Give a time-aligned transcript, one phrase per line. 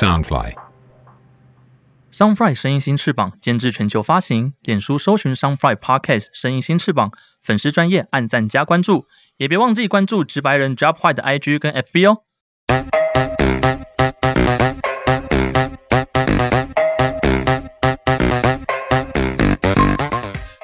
[0.00, 0.52] Soundfly。
[2.12, 7.10] Soundfly 声音新翅膀监制全球发行，脸书搜寻 Soundfly Podcast 声音新翅膀，
[7.42, 9.06] 粉丝专业按赞加关注，
[9.38, 12.22] 也别忘记关注直白人 Drop White 的 IG 跟 FB 哦。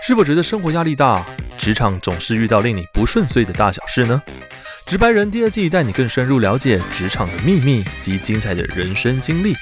[0.00, 1.26] 是否觉得生活压力大，
[1.58, 4.22] 职场总是遇到令你不顺遂的大小事呢？
[4.86, 9.54] 直白人第二季带你更深入了解职场的秘密及精彩的人生经历，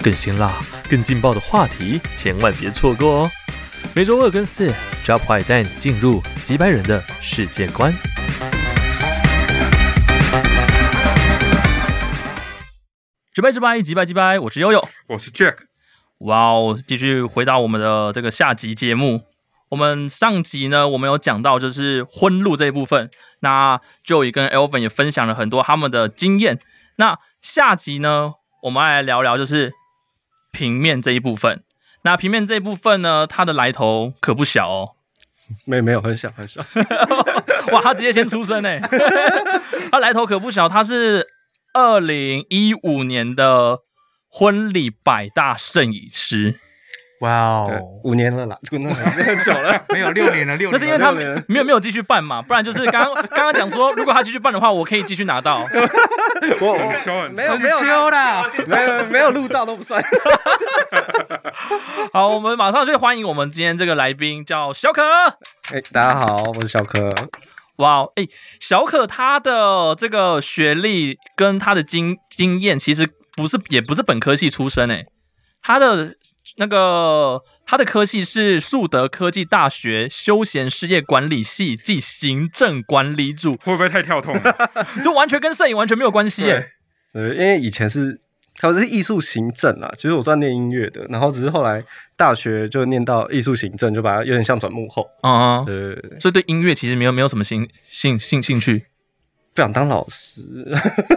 [0.00, 0.54] 更辛辣、
[0.88, 3.30] 更劲爆的话题，千万别错过哦！
[3.96, 4.72] 每周二跟四
[5.04, 7.92] ，Drop White 带你进入直白人的世界观。
[13.34, 14.88] 直白直白，直白直白，我是悠悠。
[15.08, 15.56] 我是 Jack，
[16.18, 16.78] 哇哦！
[16.86, 19.22] 继续回到我们的这个下集节目。
[19.70, 23.08] 我们上集呢，我们有讲到就是婚路这一部分，
[23.40, 26.60] 那 Joey 跟 Elvin 也分享了很多他们的经验。
[26.96, 29.72] 那下集呢，我们来聊聊就是
[30.52, 31.62] 平面这一部分。
[32.02, 34.94] 那平面这一部分呢，它的来头可不小哦。
[35.64, 36.60] 没没有很小很小，
[37.72, 38.78] 哇，他直接先出生呢，
[39.90, 41.26] 他来头可不小，他是
[41.74, 43.80] 二零一五年的
[44.28, 46.60] 婚礼百大摄影师。
[47.20, 47.68] 哇哦，
[48.02, 49.84] 五年了啦，真的很久了。
[49.92, 50.72] 没有六年了，六年了。
[50.72, 55.60] 那是因为他六年没有没有继续办嘛，不然就是刚刚刚刚讲说，如果他继续办的话，我可以继续拿到。
[56.60, 57.80] 我没有没有
[58.66, 60.02] 没有没有录到都不算。
[62.14, 65.02] 好，我们马上就欢迎我们今天这个来宾，叫小可。
[65.72, 67.10] 哎，大家好，我是小可。
[67.76, 68.26] 哇哦，哎，
[68.58, 75.04] 小可他的这个学历跟他的经经验，其实不是也不是本科系出身诶，
[75.62, 76.14] 他的
[76.60, 84.70] 那个他的科系是树德科技大学休闲事业管理系暨行政管理组，会不会太跳痛了？
[85.02, 86.72] 就完全跟摄影完全没有关系耶。
[87.14, 88.20] 呃，因为以前是
[88.56, 91.82] 他是艺术行政啊，其实我算念音乐的，然后只是后来
[92.14, 95.08] 大学就念到艺术行政，就把它有点像转幕后。
[95.22, 98.84] 嗯，对对对，所以对音乐其实没有没有什么兴兴兴兴趣。
[99.54, 100.42] 不想当老师，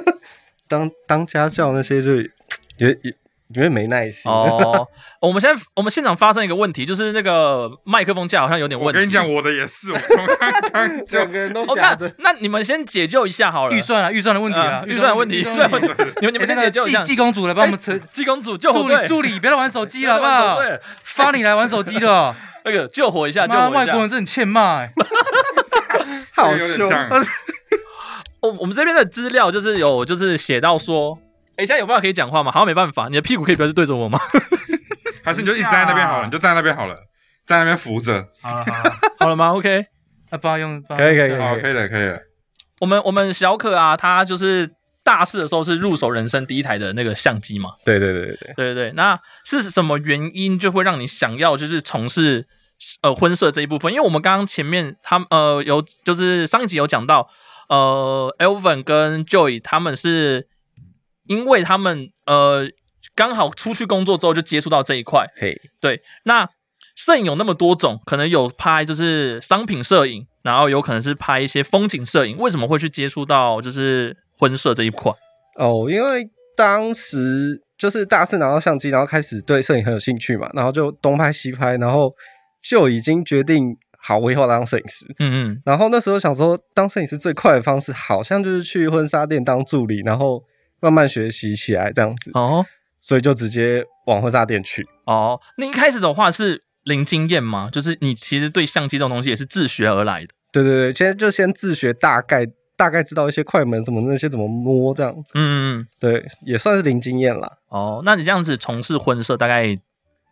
[0.70, 2.16] 当当家教那些就
[2.78, 3.14] 也也
[3.50, 4.32] 有点没耐心。
[4.32, 4.88] 哦，
[5.22, 8.98] 我们现在我们现场发生一个问题，就是那个麦克风架好像有点问题。
[8.98, 12.12] 我跟你讲，我的也是，我从刚刚就 两个人都哦，那夹着。
[12.20, 13.76] 那你们先解救一下好了。
[13.76, 15.88] 预算啊，预算的问题啊呃，预算的问题，预算问题，
[16.22, 17.04] 你们你们先解救一下。
[17.04, 20.56] 季季公主来帮我们成济公主救火助队理，助理，别来玩手机了，好不好？
[20.64, 23.80] 对，发你来玩手机的，那个救火一下，救妈，火一下。
[23.80, 24.90] 外国人真的很欠骂欸。
[26.36, 27.10] 好有点凶，像
[28.42, 31.18] 我我们这边的资料就是有就是写到说，
[31.58, 32.52] 哎，现在有办法可以讲话吗？
[32.52, 34.20] 好像没办法，你的屁股可以不要是对着我吗？
[35.24, 36.96] 还是你就一直站在那边好了，你就站在那边好了，
[37.46, 38.26] 在那边扶着。
[38.42, 39.86] 好了好了， 好了吗？OK，
[40.32, 42.20] 那不要用，不要可以可以可以好，可以了，可以了。
[42.82, 44.70] 我们我们小可啊，他就是
[45.04, 47.70] 大四的时候是入手人生第一台的那个相机嘛。
[47.86, 52.46] 对对对对对，对对对，那是什么原因就会让你想要就是从事
[53.02, 53.94] 呃婚摄这一部分？
[53.94, 57.30] 因为我们刚刚前面他们呃有就是上一集有讲到，
[57.70, 60.48] 呃，Elvin 跟 Joy 他们是
[61.28, 62.68] 因为他们呃
[63.16, 65.26] 刚好出去工作之后就接触到这一块。
[65.36, 66.48] 嘿，对，那
[66.96, 72.38] 摄影有那么多种，可能有拍就是商品摄影，然后有可能是拍一些风景摄影。
[72.38, 75.12] 为什么会去接触到就是婚摄这一块？
[75.56, 82.14] 哦，因为当时就是大四拿到相机，然后开始对摄影很有兴趣嘛，然后就东拍西拍，然后
[82.62, 85.06] 就已经决定好，我以后要当摄影师。
[85.20, 90.44] 嗯嗯，然后那时候想说，当摄影师最快的方式，好像就是去婚纱店当助理，然后
[90.84, 92.66] 慢慢学习起来这样子，哦
[93.00, 94.86] 所以就直接往婚纱店去。
[95.06, 97.70] 哦，那一开始的话是零经验吗？
[97.72, 100.28] 就是你其实对相机这种东西也是自学而来的。
[100.52, 102.46] 对对对，现在就先自学，大概
[102.78, 105.88] 大概知道一些快门什么那些怎么摸这样，嗯嗯嗯。
[106.00, 107.58] 对，也算是零经验啦。
[107.70, 109.78] 哦，那你这样子从事婚摄大概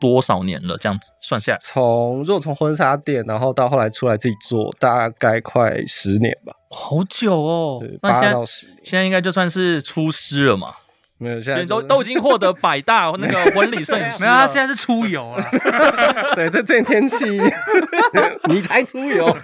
[0.01, 0.75] 多少年了？
[0.77, 7.99] 这样子算下来，从如果从婚纱店，然后到后来出来自己做，大概快十年吧，好久哦对，。
[8.01, 8.77] 那现在八到十年。
[8.83, 10.73] 现在应该就算是出师了嘛？
[11.19, 14.47] 没有，现在都就是都已经获得百大那个婚礼摄影师 没有，他了。
[14.47, 15.43] 现在是出游啊，
[16.33, 17.15] 对，这这天气，
[18.49, 19.37] 你才出游。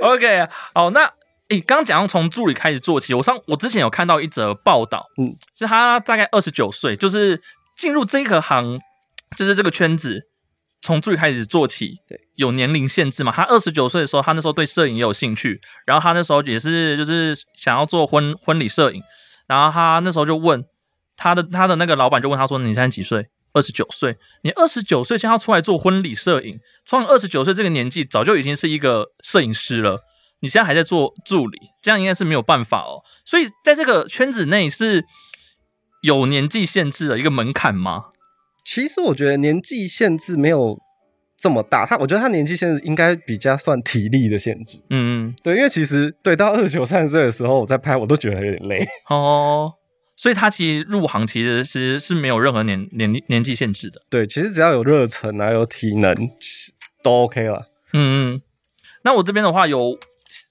[0.00, 1.04] OK，好，那
[1.50, 7.42] 诶，刚刚讲到从助理开始做起，我上我之前有看到一则报道，嗯嗯，是他大概二十九岁，就是
[7.76, 8.78] 进入这个行，
[9.36, 10.28] 就是这个圈子，
[10.80, 13.32] 从助理开始做起，对，有年龄限制嘛？
[13.32, 19.02] 他二十九岁的时候，他那时候对摄影也有兴趣，然后他那时候也是就是想要做婚婚礼摄影，
[19.46, 20.64] 然后他那时候就问
[21.16, 30.04] 他的他的那个老板就问他说：“你现在几岁？”二十九岁，你二十九岁现在要出来做婚礼摄影，从二十九岁这个年纪，早就已经是一个摄影师了。
[30.40, 33.02] 你现在还在做助理，这样应该是没有办法哦。
[33.24, 35.04] 所以在这个圈子内是
[36.02, 38.04] 有年纪限制的一个门槛吗？
[38.70, 40.78] 其实我觉得年纪限制没有
[41.38, 44.78] 这么大，他我觉得他年纪限制应该比较算体力的限制。
[44.90, 48.86] 嗯嗯，对，因为其实对到二十九三十岁的时候，我在拍我都觉得有点累。
[49.08, 49.72] 哦，
[50.16, 54.02] 所以他其实入行其实是是没有任何年年年纪限制的。
[54.10, 56.14] 对，其实只要有热忱啊，有体能
[57.02, 57.70] 都 OK 了。
[57.94, 58.42] 嗯嗯，
[59.02, 59.98] 那我这边的话有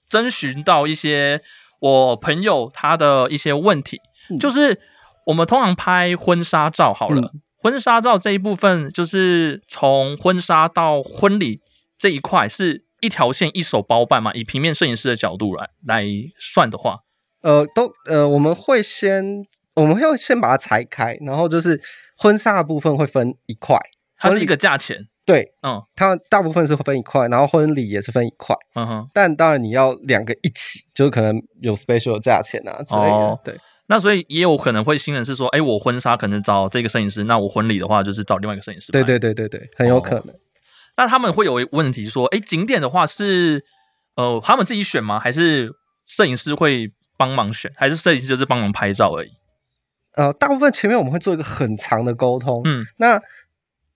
[0.08, 1.40] 征询到一些
[1.78, 4.80] 我朋友他的一些问题，嗯就是
[5.26, 11.60] 我们通常拍婚纱照好了，婚纱照这一部分就是从婚纱到婚礼
[11.98, 14.32] 这一块是一条线一手包办嘛？
[14.32, 16.04] 以平面摄影师的角度来来
[16.38, 16.98] 算的话，
[17.42, 19.44] 呃，都呃，我们会先
[19.74, 21.80] 我们会先把它拆开，然后就是
[22.16, 23.78] 婚纱的部分会分一块，
[24.16, 28.56] 它是一个价钱，对，嗯它大部分是分一块，然后婚礼也是分一块。
[28.74, 29.08] 嗯哼。
[29.12, 33.08] 但当然你要两个一起，就是可能有 special 的价钱啊之类的。
[33.08, 33.56] 哦对，
[33.88, 38.92] 那所以也有可能会新人是说，哎，我婚纱可能找这个摄影师，那我婚礼的话就是找另外一个摄影师。
[38.92, 39.18] 对对。
[39.18, 40.34] 对对对，很有可能。
[40.96, 43.64] 那他们会有问题说，哎，景点的话是
[44.16, 45.18] 呃他们自己选吗？
[45.18, 45.72] 还是
[46.06, 47.72] 摄影师会帮忙选？
[47.76, 49.30] 还是摄影师就是帮忙拍照而已？
[50.14, 53.20] 呃，大部分前面我们会做一个很长的沟通，嗯那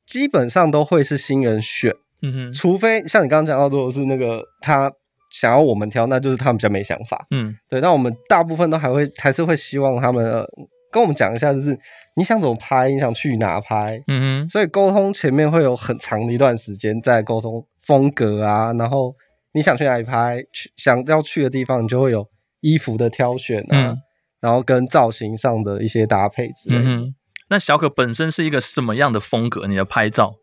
[0.07, 4.93] 基本上都会是新人选，嗯哼除非像你刚刚讲到，如果是那个他
[5.33, 7.27] 想要我们挑，那就是他们比较没想法。
[7.31, 10.47] 嗯对，那我们大部分都还会还是会希望他们、呃、
[10.93, 11.77] 跟我们讲一下，就是
[12.15, 19.15] 你想怎么拍，你想去哪拍，嗯哼所以沟通前面会有很长的一段时间在沟通风格啊，然后
[19.55, 22.29] 你想去哪里拍，去想要去的地方，你就会有
[22.61, 23.99] 衣服的挑选啊，嗯
[24.41, 26.83] 然后跟造型上的一些搭配之类的。
[26.85, 27.15] 嗯。
[27.49, 29.67] 那小可本身是一个什么样的风格？
[29.67, 30.35] 你的拍照？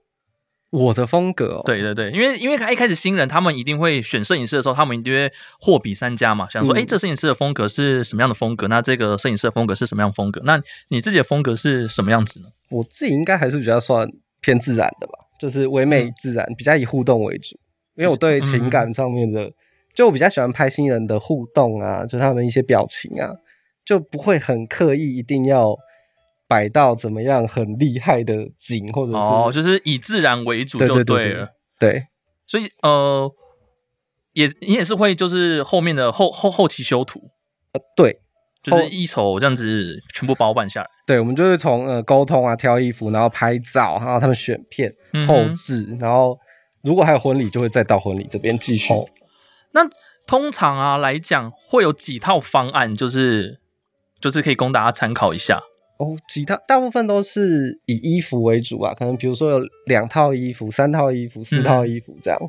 [0.72, 8.68] 我的风格、哦，对对对，因为因为他一开始新人他们一定会选摄影师的时候，他们一定会货比三家嘛，想说，嗯哎、这摄影师的风格是什么样的风格？
[8.68, 10.42] 那这个摄影师的风格是什么样的风格？
[10.44, 12.48] 那你自己的风格是什么样子呢？
[12.70, 14.08] 我自己应该还是比较算
[14.42, 17.58] 偏自然的吧，就是唯美自然，比较以互动为主。
[17.96, 19.52] 因为我对情感上面的，
[19.94, 23.34] 就我比较喜欢拍新人的互动啊，就他们一些表情啊，
[23.84, 25.76] 就不会很刻意一定要
[26.50, 31.50] 摆到怎么样很厉害的景，或者是哦，就是以自然为主就对对对对了。
[31.80, 32.08] 对
[32.48, 33.32] 所以呃，
[34.34, 37.30] 也你也是会就是后面的后后后期修图，
[37.74, 38.20] 呃对
[38.64, 40.88] 就是一手这样子全部包办下来。
[41.06, 46.38] 对，我们就是从呃沟通啊、挑衣服，然后拍照，然后他们选片、嗯后置，然后
[46.82, 48.92] 如果还有婚礼，就会再到婚礼这边继续。
[48.92, 49.08] 哦
[49.72, 49.82] 那
[50.26, 53.60] 通常啊来讲，会有几套方案，就是
[54.20, 55.62] 就是可以供大家参考一下。
[56.00, 62.40] 哦，其他大部分都是以衣服为主啊，可能比如说有两套衣服、三套衣服、四套衣服这样。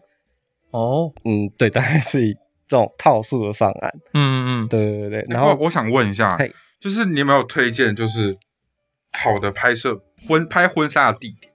[0.70, 2.34] 哦，嗯，对，大概是以
[2.68, 3.92] 这种套数的方案。
[4.14, 6.38] 嗯嗯对对对对，然后我想问一下，
[6.78, 8.36] 就是你有没有推荐就是
[9.12, 11.52] 好的拍摄婚拍婚纱的地点？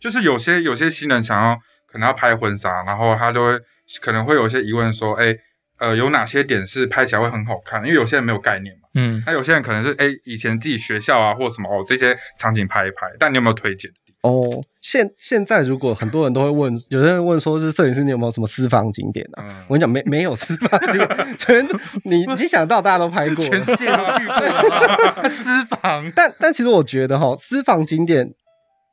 [0.00, 1.54] 就是有些有些新人想要
[1.86, 3.58] 可能要拍婚纱，然后他就会
[4.00, 5.36] 可能会有一些疑问说，哎，
[5.78, 7.82] 呃，有哪些点是拍起来会很好看？
[7.82, 19.42] 因为有些人没有概念嘛，嗯，那有些人可能是哎以前自己学校啊或什么哦这些场景拍一拍，但你有没有推荐的哦，现现在如果很多人都会问，有些人问说，是摄影师你有没有什么私房景点啊？
[19.44, 21.66] 嗯我跟你讲，没没有私房景点， 全
[22.04, 26.10] 你你想到大家都拍过，全世界都去过了， 私房。
[26.16, 28.32] 但但其实我觉得哈，私房景点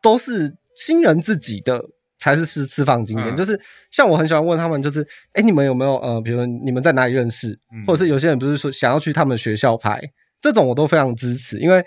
[0.02, 1.82] 都是新人自己的
[2.22, 3.36] 才是是释放经验。
[3.36, 3.60] 嗯就是
[3.90, 5.02] 像我很喜欢问他们，就是
[5.34, 10.00] 哎、诶你们有没有呃，比如说你们在哪里认识，嗯或者是有些人不是说想要去他们学校拍，
[10.40, 11.84] 这种我都非常支持，因为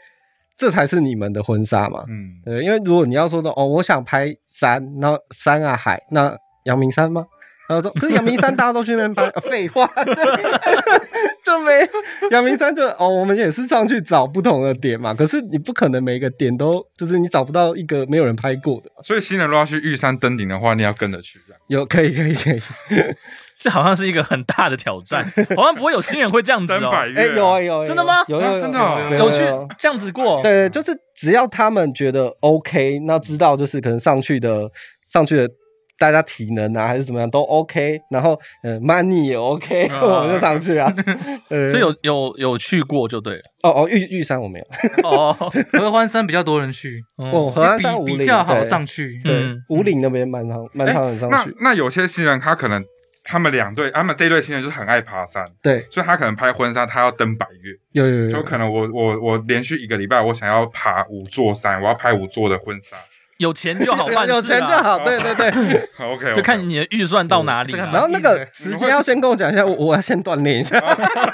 [0.58, 2.04] 这才是你们的婚纱嘛。
[2.08, 7.24] 嗯，对，因为如果你要说的哦，我想拍山，然后山啊海，那阳明山吗？
[7.68, 9.88] 然后说，可是阳明山大家都去那边拍，呃 废话，
[11.44, 11.88] 就没
[12.30, 15.14] 阳明山就哦，我们也是上去找不同的点嘛。
[15.14, 18.90] 可是你不可能每一个点都就是你找不到一个没有人拍过的。
[19.02, 21.38] 所以新人如果要去玉山登顶的话，你要跟着去。
[21.46, 22.60] 这样有可以可以可以，
[23.58, 25.24] 这好像是一个很大的挑战，
[25.56, 26.90] 好像不会有新人会这样子哦。
[27.16, 29.38] 哎、有啊有啊，真的吗有有有啊真的哦有去
[29.78, 30.42] 这样子过？
[30.42, 34.70] 对，就是只要他们觉得 OK，那知道就是可能上去的
[35.06, 35.48] 上去的
[35.98, 40.92] 大家体能啊还是怎么样都 OK，然后呃 money 也 OK，、啊 我们就上去啊。
[41.50, 43.42] 呃所以有有有去过就对了。
[43.62, 45.32] 哦哦玉玉山我没有，哦，
[45.72, 49.20] 合欢山比较多人去，哦哦，合欢山五岭比比较好上去。
[49.24, 49.62] 对嗯。
[49.68, 52.84] 五岭那边蛮常蛮常人上那去，那有些新人他可能
[53.22, 62.96] 他们两队，他们这一队新人就是很爱爬山，对，所以他可能拍婚纱，他要登百越，有有有有，就可能我我我连续一个礼拜，我想要爬五座山，我要拍五座的婚纱，
[63.38, 64.66] 有钱就好办事啊 有钱就。
[64.66, 65.88] 好， 对对对。
[65.96, 67.72] 好 OK，就看你的预算到哪里。
[67.72, 70.78] 然后那个时间要先跟我讲一下，我我要先锻炼一下。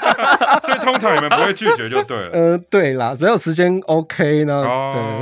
[0.65, 2.29] 所以通常你们不会拒绝就对了。
[2.33, 5.21] 呃，对啦，只要时间 OK 呢，哦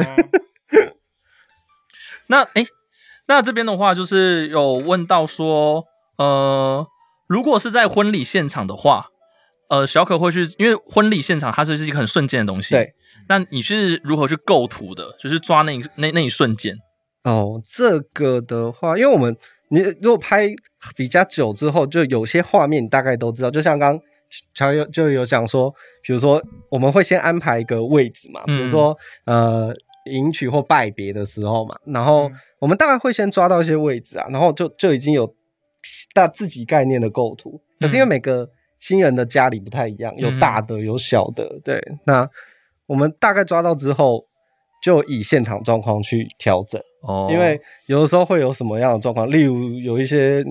[0.71, 0.93] 对，，
[2.27, 2.65] 那诶，
[3.27, 5.85] 那这边的话就是有问到说，
[6.17, 6.87] 呃，
[7.27, 9.07] 如果是在婚礼现场的话，
[9.69, 12.75] 呃，小可会去，因为婚礼现场它是是一个很瞬间的东西。
[12.75, 12.93] 对。
[13.29, 15.15] 那你是如何去构图的？
[15.17, 16.75] 就是抓那一那那一瞬间。
[17.23, 19.37] 哦，这个的话，因为我们
[19.69, 20.49] 你如果拍
[20.95, 23.49] 比较久之后，就有些画面你大概都知道。
[23.49, 24.03] 就像刚刚
[24.53, 29.73] 乔有就有讲说，比如说我们会先安排一个位置嘛，比如说、呃
[30.05, 35.31] 迎娶或拜别的时候嘛，然后嗯我们大概会先抓到一些位置啊，然后就就已经有
[36.13, 37.61] 大自己概念的构图。
[37.79, 42.27] 可是因为每个新人的家里不太一样，有大的有小的，对，那
[42.89, 44.25] 我们大概抓到之后，
[44.83, 46.81] 就以现场状况去调整。
[47.03, 50.43] 哦因为有的时候会有什么样的状况，例如有一些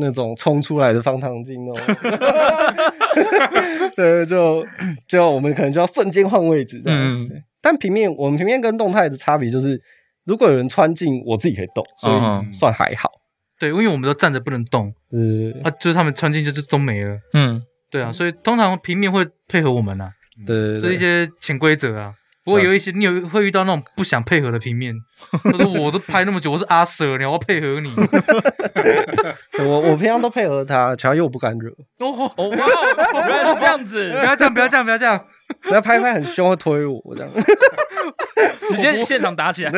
[0.00, 1.76] 那种冲出来的方糖精哦，
[3.94, 4.66] 对，就
[5.06, 7.00] 就我们可能就要瞬间换位置这样。
[7.00, 7.30] 嗯
[7.62, 9.80] 但平面我们平面跟动态的差别就是，
[10.26, 13.08] 如果有人穿进，我自己可以动，所嗯以算还好。
[13.58, 17.16] 对，因为我们都站着不能动呃，啊，就是他们穿进就是都没了。
[17.32, 20.12] 嗯，对啊，所以通常平面会配合我们啊，
[20.46, 22.12] 对对对，这是一些潜规则啊。
[22.44, 24.94] 不过有一些你有会遇到那种不想配合的平面，
[25.42, 27.90] 他说我都拍那么久，我是阿 Sir，你要配合你。
[29.64, 35.18] 我我平常都配合他，乔又不敢惹，哦，哦 哇哦，原来是这样子不，要这样，不要这样，不要这样。
[35.70, 37.30] 那拍拍很凶，会推我这样。
[38.66, 39.72] 直接现场打起来。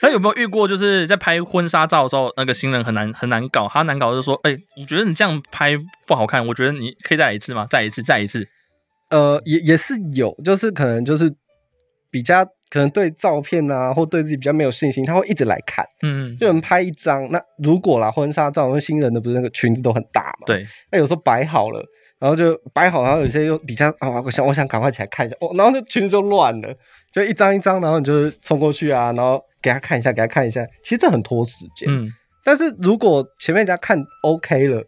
[0.00, 7.66] 那有没有遇过，就是在拍婚纱照的时候，那个新人很难很难搞，他难搞就是说，哎、我觉得你这样拍不好看，我觉得你可以再来一次吗？
[7.68, 8.46] 再一次，再一次。
[9.10, 11.34] 呃，也也是有，就是可能就是
[12.10, 15.84] 比较可能对照片啊，或对自己比较没有信心，他会一直来看。
[16.02, 21.82] 嗯，就拍一张，那如果啦婚纱照，因为新人的不是那个裙子都很大嘛，，对，那有时候摆好了，
[22.18, 26.74] 然后就摆好，然后有些又比较啊，我想我想赶快起来看一下，哦，然后就裙子就乱了，
[27.12, 32.10] 就一张一张，然后你就是冲过去啊，然后给他看一下，给他看一下，其实这很拖时间，嗯，
[32.44, 34.84] 但是如果前面人家看 OK 了，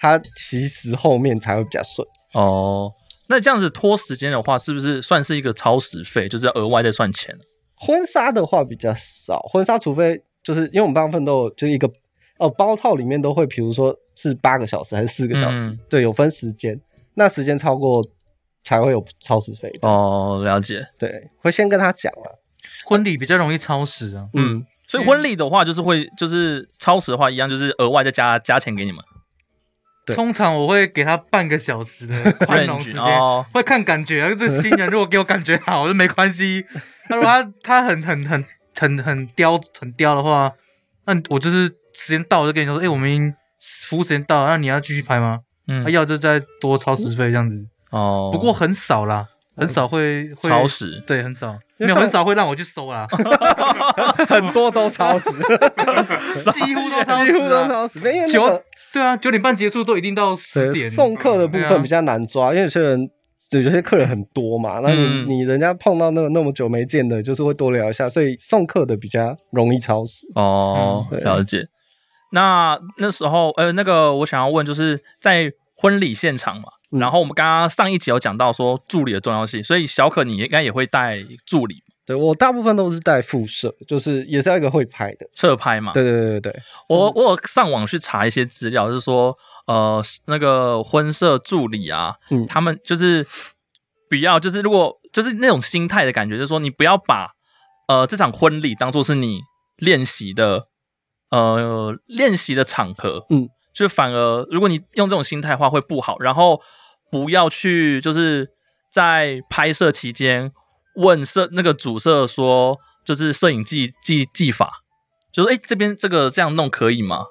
[0.00, 2.06] 他其实后面才会比较顺。
[2.34, 2.90] 哦，
[3.28, 7.38] 那这样子拖时间的话，是不是算是一个超时费，就是要额外再算钱？
[7.76, 11.90] 婚纱的话比较少，婚纱除非就是因为我们大部分都有就是一个
[12.38, 16.80] 哦包套里面都会，比如说是八个小时还是四个小时，嗯对，有分时间，
[17.14, 18.04] 那时间超过
[18.64, 20.86] 才会有超时费，哦，了解。
[20.98, 22.40] 对，会先跟他讲了，
[22.84, 24.28] 婚礼比较容易超时啊。
[24.34, 29.02] 嗯，所以婚礼的话，就是会就是超时的话，一样就是额外再加加钱给你们。
[30.04, 30.16] 对。
[30.16, 33.44] 通常我会给他半个小时的宽容时间，哦。
[33.52, 34.34] 会看感觉啊。
[34.38, 36.64] 这新人如果给我感觉好，就没关系。
[37.08, 38.44] 他如果他他很很很
[38.78, 40.52] 很很刁很刁的话，
[41.06, 43.34] 那我就是时间到我就跟你说，哎、我们
[43.86, 45.40] 服务时间到了，那你要继续拍吗？
[45.68, 45.84] 嗯。
[45.84, 47.66] 他、，要就再多超时费这样子。
[47.90, 51.02] 哦，不过很少啦，很少会会超时。
[51.06, 53.06] 对，很少，因为上没有很少会让我去收啦，
[54.26, 55.30] 很多都超时，
[56.52, 60.90] 几乎都超时、啊，几乎都超时，因为那九个对啊，九点半结束都一定到十对点。
[60.90, 63.10] 送客的部分比较难抓，因为有些人。
[63.50, 70.26] 有些客人很多嘛，那你、嗯你人家碰到那那么久没见的，就是会多聊一下，所以送客的比较容易超时。
[70.36, 71.66] 哦，嗯了解。
[72.30, 85.28] 那那时候，呃，那个我想要问，就是在婚礼现场嘛，嗯然后我们刚刚上一集有讲到说助理的重要性，所以小可你应该也会带助理对我大部分都是带副摄，就是也是要一个会拍的。
[85.34, 85.92] 侧拍嘛。
[85.92, 93.24] 对对对对对，我我有上网去查一些资料，就是说，呃，那个婚摄助理啊，嗯他们就是
[94.10, 97.30] 不要，就是如果就是那种心态的感觉，就是说你不要把
[97.86, 99.40] 呃这场婚礼当做是你
[99.76, 100.66] 练习的
[101.30, 106.60] 呃练习的场合，嗯，就反而如果你用这种心态的话会不好，然后
[107.12, 108.50] 不要去就是
[108.90, 110.50] 在拍摄期间
[110.96, 114.82] 问摄那个主摄说，就是摄影技技技法，
[115.32, 117.24] 就是哎、诶这边这个这样弄可以吗？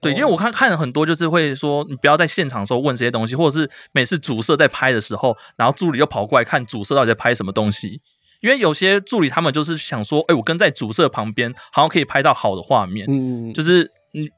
[0.00, 8.00] 对，哦因为我看看了很多，就是会说你不要在现场的时候问这些东西，或者是每次主摄在拍的时候，然后助理就跑过来看主摄到底在拍什么东西。
[8.40, 14.30] 因为有些助理他们就是想说，哎、我跟在主摄旁边，好像可以拍到好的画面，嗯，就是你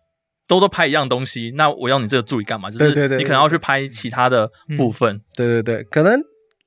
[0.49, 2.69] 都都拍一样东西，那我要你这个助理干嘛？
[2.69, 5.21] 就是对对对你可能要去拍其他的部分。
[5.37, 6.21] 对对对，可能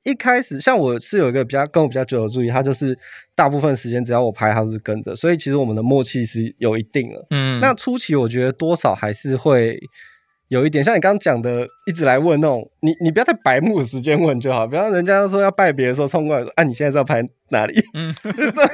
[0.06, 2.98] 一开始像我是有一个比较跟我比较久的助理，他就是
[3.36, 7.26] 大部分时间只要我拍，他是跟着，所以其实我们的默契是有一定了。
[7.32, 9.80] 嗯，那初期我觉得多少还是会
[10.48, 17.84] 有一点，像你刚刚讲的，一直来问那种，你你不要在白目的时间问就好，不要人家说要拜别的时候冲过来说，啊，你现在是要拍哪里？
[17.96, 18.14] 嗯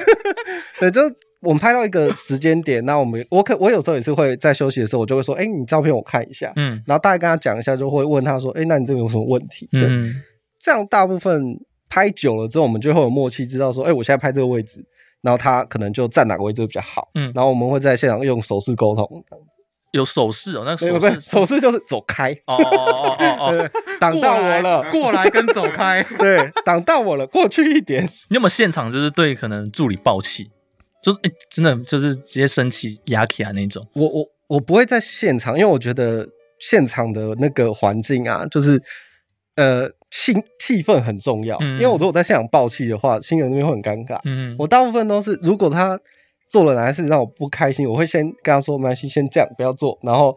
[0.78, 9.66] 对，就是我们拍到一个时间点，那我们我可我有时候也是会在休息的时候，我就会说，哎、你照片我看一下，嗯然后大概跟他讲一下，就会问他说，哎、那你这个有什么问题？
[9.72, 10.14] 对，嗯
[10.62, 14.80] 这样大部分拍久了之后，我们就会有默契，知道说，哎、我现在拍这个位置，
[15.20, 17.32] 然后他可能就站哪个位置会比较好，嗯。
[17.34, 19.56] 然后我们会在现场用手势沟通，这样子。
[19.92, 26.02] 有手势哦，那个手势手势就是走开，哦哦哦哦哦， 对，挡到我了，过来跟走开。
[26.18, 28.02] 对，挡到我了，过去一点。
[28.30, 30.50] 你有没有现场就是对可能助理爆气，
[31.02, 33.86] 就是哎、真的就是直接生气压起来那种？
[33.94, 36.26] 我我我不会在现场，因为我觉得
[36.58, 38.82] 现场的那个环境啊，就是
[39.56, 41.56] 呃气气氛很重要。
[41.60, 44.20] 嗯因为我如果在现场爆气的话，新人那边会很尴尬。
[44.24, 45.98] 嗯我大部分都是，如果他
[46.50, 50.36] 做了哪件事让我不开心，我会先跟他说没关系，先这样不要做，然后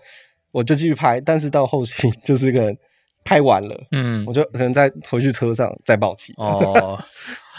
[0.52, 1.20] 我就继续拍。
[1.20, 2.76] 但是到后期 就是可能
[3.24, 6.34] 拍完了，嗯我就可能再回去车上再爆气。
[6.38, 6.98] 哦，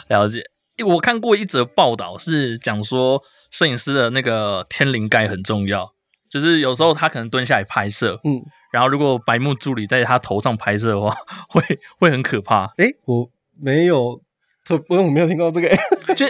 [0.09, 0.43] 了解。
[0.79, 5.91] 诶我看过一则报道，是讲说摄影师的那个天灵盖很重要，
[6.31, 8.43] 就是有时候他可能蹲下来拍摄，嗯，
[8.77, 11.11] 然后如果白目助理在他头上拍摄的话，
[11.49, 11.63] 会
[11.99, 12.67] 会很可怕。
[12.77, 13.27] 诶，我
[13.59, 14.21] 没有
[14.67, 15.69] 特，不是我没有听到这个。
[16.15, 16.27] 就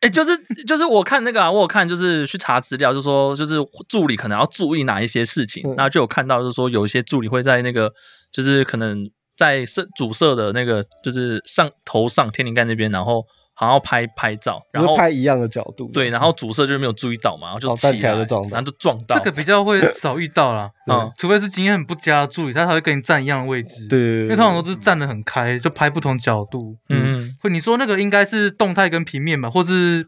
[0.00, 3.56] 哎、就是就是我看那个啊，我有看就是去查资料，就说就是
[3.88, 7.92] 助理可能要注意哪一些事情，嗯然后就有看到就是说有一些助理会在那个
[8.30, 13.26] 就是可能在摄主摄的那个就是上头上天灵盖那边，然后
[13.64, 15.90] 好像要拍拍照，然后拍一样的角度。
[15.92, 23.86] 对，然后主摄就是没有注意到嘛，然后就起哦站起来就撞到然后就撞到，这个比较会少遇到啦，嗯除非是经验很不佳的助理，他才会跟你站一样的位置。
[23.88, 26.76] 对，因为通常都是站得很开，就拍不同角度。
[26.88, 30.06] 嗯会你说那个应该是动态跟平面吧，或是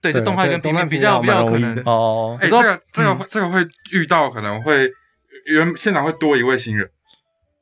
[0.00, 1.88] 对，就动态跟平面比较比较可能蛮容易。
[1.88, 4.88] 哦，哎、这个这个这个会遇到，可能会
[5.46, 6.88] 原现场会多一位新人，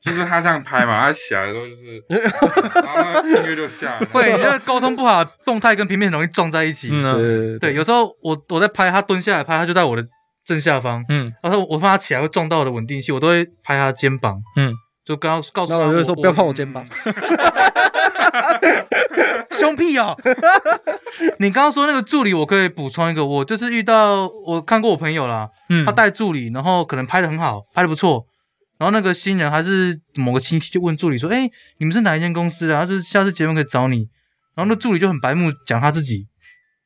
[0.07, 2.01] 就是他这样拍嘛，他起来的时候就是，
[2.81, 6.89] 然后那个音乐就下来，会，你那个沟通不好，动态跟平面很容易撞在一起。
[6.93, 7.15] 嗯啊。
[7.15, 10.07] 对对，有时候我我在拍，他蹲下来拍，他就在我的
[10.45, 11.33] 正下方，嗯。
[11.43, 14.73] 然后我怕他起来会撞到我的稳定器，我都会拍他的肩膀，嗯，
[15.05, 16.87] 就跟他告诉他，我就说不要碰我肩膀。
[19.51, 20.15] 凶屁哦！
[21.41, 28.27] 你刚刚说那个助理，我可以补充一个，我就是遇到我看过我朋友啦，嗯，他带助理，然后可能拍的很好，拍的不错，
[28.79, 32.85] 然后那个新人还是某个亲戚就问助理说：“哎、你们是哪一间公司的、啊？
[32.85, 34.09] 就是下次节目可以找你。”
[34.55, 36.27] 然后那助理就很白目讲他自己，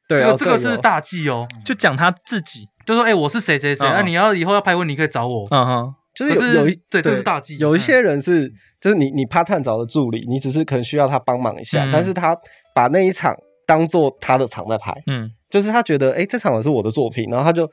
[0.08, 5.46] 对啊，这个这个是大忌哦，就讲他自己，就说：“哎、我是谁谁谁，嗯那、你要以后要拍婚，你可以找我。
[5.50, 7.56] 嗯哼，就是有有一对这个是大忌。
[7.58, 11.90] 有一些人是就是你你 part time 找的助理，你只是可能需要他帮忙一下，嗯。
[11.92, 12.36] 但是他
[12.74, 15.30] 把那一场当做他的场在拍，嗯。
[15.48, 17.68] 就是他觉得哎、诶这场也是我的作品，然后他就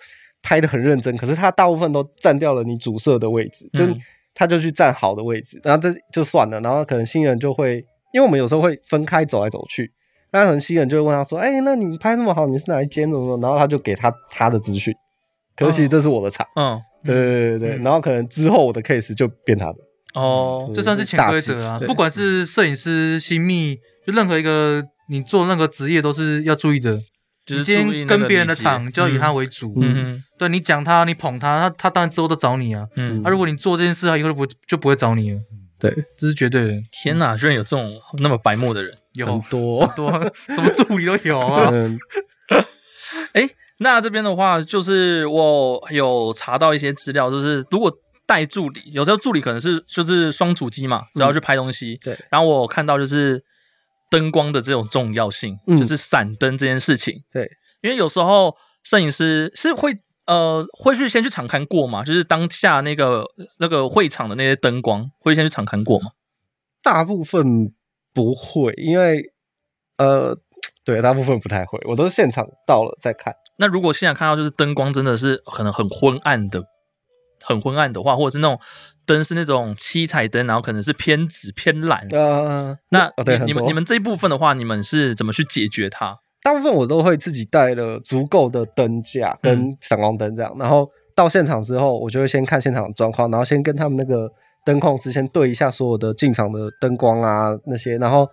[0.48, 4.00] 拍的很认真，可是他大部分都占掉了你主摄的位置，就嗯
[4.34, 7.84] 他就去占好的位置，然后这就算了，然后可能新人就会，
[8.14, 9.92] 因为我们有时候会分开走来走去。
[10.32, 14.94] 那可能新人就会问他说：“哎、那你拍那么好，你是哪一间的？”然后他就给他他的资讯，
[15.56, 17.78] 可是其实这是我的场，嗯对对对对对。
[17.80, 19.78] 嗯然后可能之后我的 case 就变他的，
[20.14, 27.00] 哦，这算是潜规则啊，不管是摄影师、新密，就任何一个你做任何职业都是要注意的。
[27.48, 32.86] 就是跟别人的场就要以他为主，嗯嗯对你讲他，你捧他，他他当然之后都找你啊。
[32.98, 35.40] 嗯啊，如果你做这件事，他以后就不就不会找你了，
[35.80, 36.74] 对，这是绝对的。
[36.92, 38.94] 天哪，居然有这种那么白目的人。
[39.14, 39.88] 有很多。
[39.96, 40.12] 多
[40.50, 41.72] 什么助理都有啊。
[41.72, 42.00] 嗯，
[43.80, 47.92] 那这边的话，就是我有查到一些资料，就是如果
[48.28, 51.96] 带助理，有时候助理可能是就是双主机嘛，然后去拍东西。
[52.04, 52.20] 对。
[52.30, 53.44] 然后我看到就是
[54.10, 57.24] 灯光的这种重要性，嗯就是闪灯这件事情。
[57.32, 57.50] 对。
[57.82, 59.94] 因为有时候摄影师是会
[60.26, 63.24] 呃会去先去场刊过嘛，就是当下那个
[63.60, 66.12] 那个会场的那些灯光会先去场刊过吗。
[66.82, 67.72] 大部分
[68.14, 69.32] 不会，因为
[69.98, 70.38] 呃，
[70.84, 73.34] 对，大部分不太会，我都是现场到了再看。
[73.58, 76.64] 那如果现场看到就是灯光真的是可能很昏暗的，
[77.44, 78.60] 很昏暗的话，或者是那种
[79.06, 86.18] 灯是那种七彩灯，然后可能是偏紫偏蓝，呃，那哦对你你们你们这一部分的话，你们是怎么去解决它？
[86.44, 94.30] 大部分我都会自己带了足够的灯架嗯跟闪光灯这样，然后到现场之后，我就会先看现场的状况，然后先跟他们那个
[94.64, 98.28] 灯控师先对一下所有的进场的灯光啊那些，然后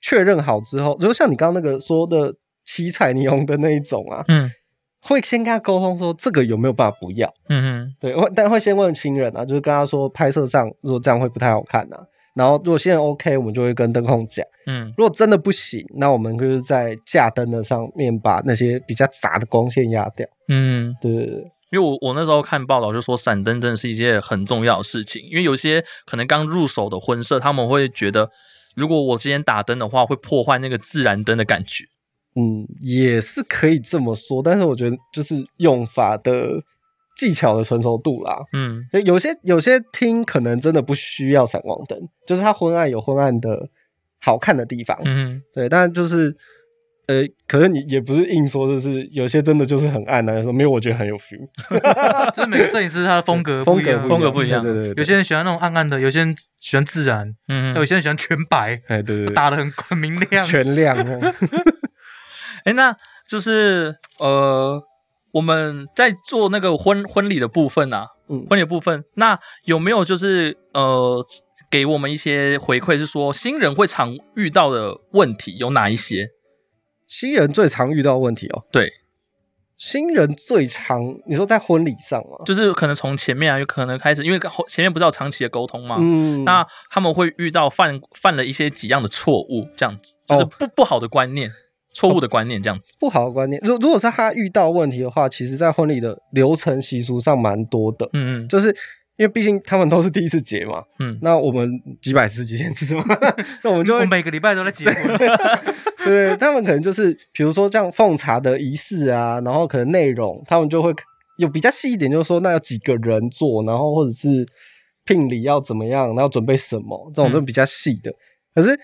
[0.00, 2.32] 确认好之后，如果像你刚刚那个说的
[2.64, 4.50] 七彩霓虹的那一种啊，嗯
[5.08, 7.32] 会先跟他沟通说这个有没有办法不要。
[7.48, 11.98] 嗯哼对，会但会先问新人啊，就是跟他说拍摄上如果这样会不太好看啊。
[12.34, 14.46] 然后如果新人 OK，我们就会跟灯控讲。
[14.66, 20.24] 嗯如果真的不行，那我们就是在架灯的上面把那些比较杂的光线压掉。
[20.48, 21.34] 嗯，对对对，
[21.72, 28.30] 因为我我那时候看报道就说闪灯真的是一件很重要的事情，因为有些可能刚入手的婚摄，他们会觉得
[28.76, 31.86] 如果我之前打灯的话，会破坏那个自然灯的感觉。
[32.38, 36.62] 嗯，也是可以这么说，但是我觉得就是用法的
[37.16, 38.36] 技巧的成熟度啦。
[38.52, 43.68] 嗯就有些有些厅可能真的不需要闪光灯，就是它昏暗有昏暗的
[44.20, 44.96] 好看的地方。
[45.04, 46.36] 嗯对，但就是
[47.08, 51.40] 呃，可是你也不是硬说，就是有些真的就是很暗的、说没有，我觉得很有 feel，
[52.36, 60.44] 就是每个摄影师他的风格风格风格不一样对对有些人喜欢那种暗暗的，有些人喜欢自然，嗯有些人喜欢全白，哎对对对，打的很很明亮。
[60.44, 60.96] 全亮。
[62.64, 62.94] 哎，那
[63.28, 64.82] 就是呃，
[65.32, 71.24] 我们在做那个婚婚礼的部分啊，嗯婚礼的部分，那有没有就是呃，
[71.70, 76.28] 给我们一些回馈，是说新人会常遇到的问题有哪一些？
[77.06, 78.90] 新人最常遇到问题哦，对，
[79.78, 90.50] 新人最常你说在婚礼上啊，就是可能从前面啊，有可能开始，因为后前面不是有长期的沟通嘛，嗯，那他们会遇到犯犯了一些几样的错误，这样子，就是哦。
[90.58, 91.50] 不、不好的观念，
[91.98, 92.96] 错误的观念，这样子。
[93.00, 93.60] 不好的观念。
[93.64, 98.68] 如如果是他遇到问题的话，其实在婚礼的流程习俗上蛮多的，嗯嗯就是
[99.16, 101.68] 因为毕竟他们都是第一次结嘛，嗯，那我们
[102.00, 103.02] 几百次、几千次嘛，
[103.64, 105.18] 那我们就会我每个礼拜都在结婚，
[106.04, 110.94] 对，他们可能就是比如说像奉茶的仪式啊，然后可能内容他们就会
[111.38, 114.46] 有比较细一点，就是说那有几个人做，然后或者是
[115.04, 118.12] 聘礼要怎么样，然后准备什么，这种嗯就比较细的。
[118.54, 118.78] 可是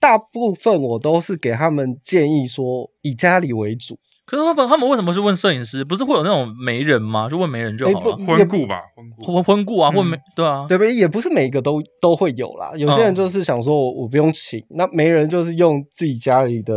[0.00, 5.84] 大部分我都是给他们建议说以家里为主，可是他们他们为什么是问摄影师？
[5.84, 7.28] 不是会有那种媒人吗？
[7.28, 8.16] 就问媒人就好了。
[8.16, 9.34] 婚顾吧，婚。
[9.34, 10.94] 婚婚顾啊，或媒、对啊，对不对？
[10.94, 16.74] 也不是每一个都都会有啦，有些人就是想说我我不用请，那媒人就是用自己家里的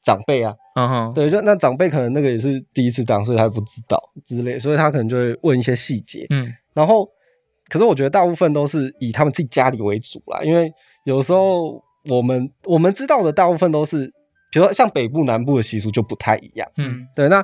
[0.00, 6.26] 长辈啊，嗯哼，对，就那长辈可能那个也是第一次当，所以他不知道之类，所以他可能就会问一些细节。
[6.30, 7.06] 嗯然后，
[7.68, 10.72] 可是我觉得大部分都是以他们自己家里为主啦，因为
[11.04, 14.06] 有时候我们我们知道的大部分都是，
[14.50, 16.68] 比如说像北部南部的习俗就不太一样。
[16.76, 17.42] 嗯对，那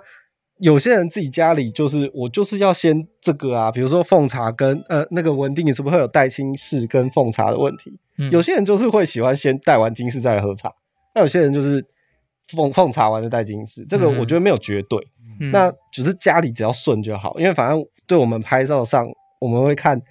[0.59, 7.99] 有些人自己家里就是我就是要先这个啊，比如说奉茶跟呃那个文定是不是会有带金饰跟奉茶的问题？
[8.19, 10.73] 嗯，有些人就是会喜欢先带完金饰再来喝茶，
[11.15, 11.85] 那有些人就是
[12.49, 14.99] 奉奉茶完再带金饰，这个嗯我觉得没有绝对。
[15.41, 19.07] 嗯那只是家里只要顺就好，因为反正对我们拍照上，
[19.41, 20.03] 我们会看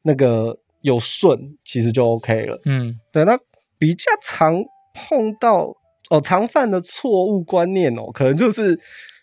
[0.00, 2.58] 那个有顺，其实就 OK 了。
[2.64, 3.38] 嗯对，那
[3.80, 4.62] 比较常
[4.94, 5.74] 碰到
[6.10, 8.76] 哦常犯的错误观念哦，可能就是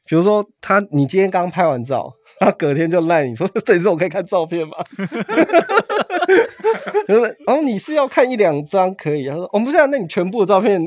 [0.05, 4.73] 比如说他你今天刚拍完照，他隔天就赖你说这次我可以看照片吗？
[7.07, 10.81] 就是哦你是要看一两张可以，他说哦不是啊，那你全部的照片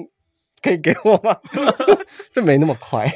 [0.63, 1.37] 可以给我吗？
[2.35, 3.11] 就没那么快。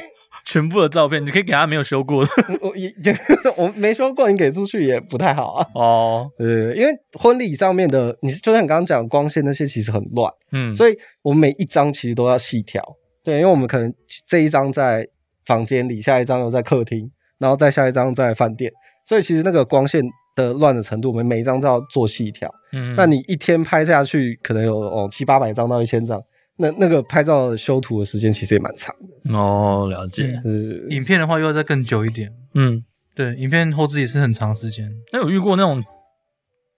[0.45, 2.29] 全部的照片你可以给他没有修过的
[2.61, 3.15] 我也也
[3.57, 5.67] 我没修过，你给出去也不太好啊。
[5.73, 12.83] 哦，对，因为婚礼上面的，你就像你刚刚讲光线那些，其实很乱，嗯，所以我们每一张其实都要细调。
[13.23, 13.91] 对，因为我们可能
[14.27, 15.07] 这一张在
[15.47, 18.71] 房间里，下一张又在客厅，然后再下一张在饭店，
[19.03, 20.03] 所以其实那个光线
[20.35, 22.47] 的乱的程度，我们每一张都要做细调。
[22.71, 26.21] 嗯，那你一天拍下去，可能有哦七八百张到一千张，
[26.57, 29.37] 那那个拍照修图的时间其实也蛮长的。
[29.37, 30.51] 哦了解，呃，
[30.89, 32.31] 影片的话又要再更久一点。
[32.53, 34.89] 嗯，对，影片后置也是很长时间。
[35.11, 35.83] 那有遇过那种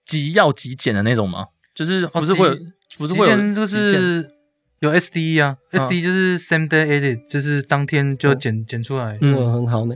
[0.04, 1.46] 极要极简的那种吗？
[1.74, 2.58] 就是不是会
[2.96, 4.30] 不是会有极简就是
[4.80, 9.18] 有 SDE 啊、嗯 s d e 就是 same day edit，就是当天就剪、剪出来。
[9.20, 9.94] 嗯很好呢。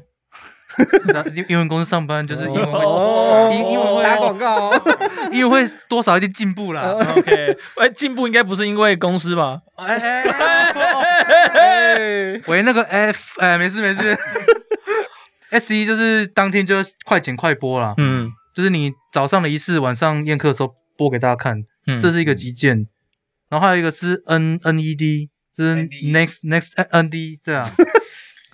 [1.06, 3.50] 那英英文公司上班就是英文会，哦。
[3.52, 4.70] 英英文会打广告。
[4.70, 4.82] 哦。
[5.32, 6.96] 英文会多少一点进步啦。
[7.16, 9.60] OK，哎，进步应该不是因为公司吧？
[9.76, 12.42] 哎哎哎哎。
[12.46, 14.18] 喂，那个 F，哎，没事没事。
[15.50, 18.30] S 一就是当天就快剪快播啦，嗯。
[18.54, 22.86] 就是你早上的仪式，晚上宴客的时候播给大家看，嗯，这是一个极简。
[23.48, 25.76] 然后还有一个是 N N E D，就是
[26.12, 27.64] next next 哎 N D，对啊，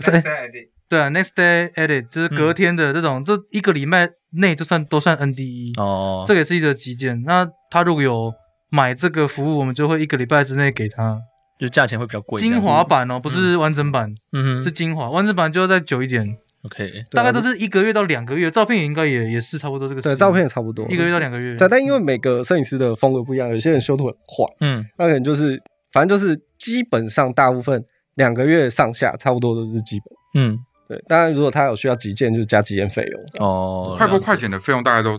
[0.00, 7.22] 是哎对啊，next day edit 就是隔天的这种，这一个礼拜内就算都算 N D E，哦，这个也是一个极简。
[7.24, 8.32] 那他如果有
[8.70, 11.18] 买这个服务，我们就会一个礼拜之内给他。
[11.58, 14.60] 就价钱会比较贵，精华，版哦，不是完整版，嗯。
[14.60, 14.62] 哼。
[14.62, 16.24] 是精华，完整版就要再久一点
[16.62, 18.48] ，，OK，大概都是一个月到两个月。
[18.48, 20.86] 照片也应该也也是差不多这个时间，对，照片也差不多。
[20.88, 21.56] 一个月到两个月。
[21.56, 30.06] 对，但因为每个摄影师的风格不一样，有些人修图很快，嗯那可能就是反正就是基本上大部分两个月上下，差不多都是基本。
[30.40, 30.56] 嗯，
[30.88, 33.46] 对，当然如果他有需要急件，就是加急件费用。
[33.46, 35.18] 哦，快播快剪的费用大概都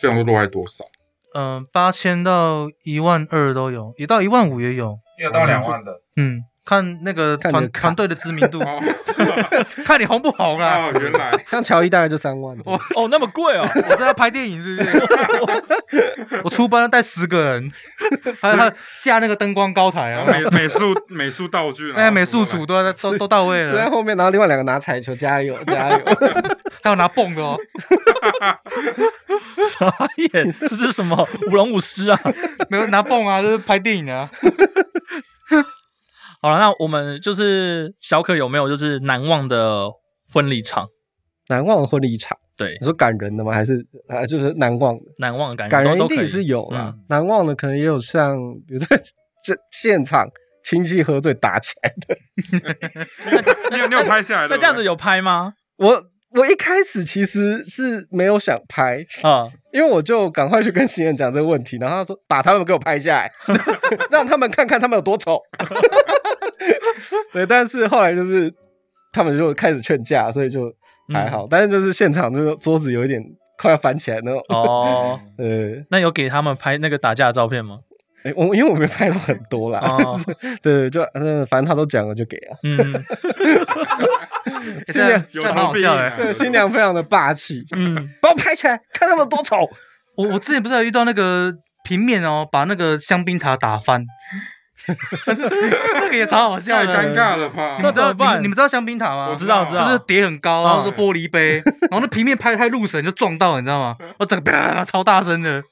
[0.00, 0.84] 费用都落在多少？
[1.34, 4.98] 嗯，八千到一万二都有，也到一万五也有。
[5.18, 7.80] 也有到两万的，嗯，看那个看你的卡。
[7.80, 8.78] 团团队的知名度，哦。
[9.84, 10.86] 看你红不红啊。
[10.86, 11.32] 哦，原来。
[11.50, 12.56] 像乔伊大概就三万。
[12.64, 15.02] 哦，哦，那么贵哦， 我是要拍电影，是不是？
[16.44, 17.72] 我出班要带十个人，
[18.40, 25.98] 还有他架那个灯光高台啊，美美术美术道具，那些美术组都在都都到位了，只在后面，然后另外两个拿彩球，加油加油！
[26.82, 27.58] 还有拿泵的哦。
[29.68, 29.92] 傻
[30.32, 31.28] 眼，这是什么？
[31.50, 32.20] 舞龙舞狮啊？
[32.70, 34.30] 没有拿泵啊，这是拍电影的啊。
[36.40, 39.88] 好了，那我们就是小可有没有就是难忘的
[40.32, 40.88] 婚礼场？
[41.48, 43.52] 难忘的婚礼场，对你，说感人的吗？
[43.52, 43.74] 还是
[44.08, 45.02] 啊，就是难忘的？
[45.18, 48.96] 难忘的感觉感人都都可以一定是有啦，嗯难忘的可能也有像，比如在
[49.44, 50.28] 这 现场
[50.62, 52.16] 亲戚喝醉打起来的。
[53.72, 54.54] 你有你有拍下来的？
[54.54, 55.54] 那这样子有拍吗？
[55.76, 56.02] 我
[56.36, 63.30] 我一开始其实是没有想拍，啊，因为我就赶快去跟新人讲这个问题，然后他说把他们给我拍下来，
[64.10, 65.40] 让他们看看他们有多丑。
[67.32, 68.52] 对，但是后来就是
[69.12, 70.72] 他们就开始劝架，所以就
[71.12, 71.46] 还好。
[71.50, 73.20] 但是就是现场就是桌子有一点
[73.58, 74.40] 快要翻起来那种。
[74.48, 77.80] 哦， 呃，那有给他们拍那个打架的照片吗？
[78.22, 80.20] 诶我因为我没拍到很多啦，哦
[80.60, 82.56] 对，就嗯，反正他都讲了就给啊。
[82.62, 82.92] 嗯
[84.92, 86.16] 新娘有这样蛮求必应啊好笑的。
[86.16, 89.58] 对，新娘非常的霸气，嗯， 把我拍起来，看他们有多丑。
[90.16, 91.52] 我我之前不是有遇到那个
[91.84, 94.04] 平面哦，把那个香槟塔打翻，
[95.26, 96.94] 那个也超好笑的。
[96.94, 97.78] 太尴尬了吧？
[97.80, 99.28] 那你知道怎么办你们知道香槟塔吗？
[99.30, 103.96] 我知道，知道，就是叠很高，然后嗯个玻璃杯，然后那平面拍太入神就撞到，你知道吗？
[104.18, 105.62] 我整个啪超大声的，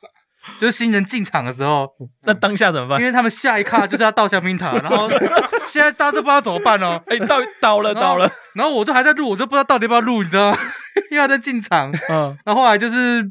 [0.61, 1.89] 就是新人进场的时候，
[2.25, 3.07] 那当下怎么办因？
[3.07, 5.09] 为他们下一卡就是要倒香槟塔，然后
[5.69, 7.01] 现在大家都不知道怎么办哦。
[7.07, 10.59] 哎，倒倒了，倒了，然后我就还在录，我就不知道到底要不要录，你知道吗？
[11.11, 13.25] 因为他在进场，嗯，然后后来就是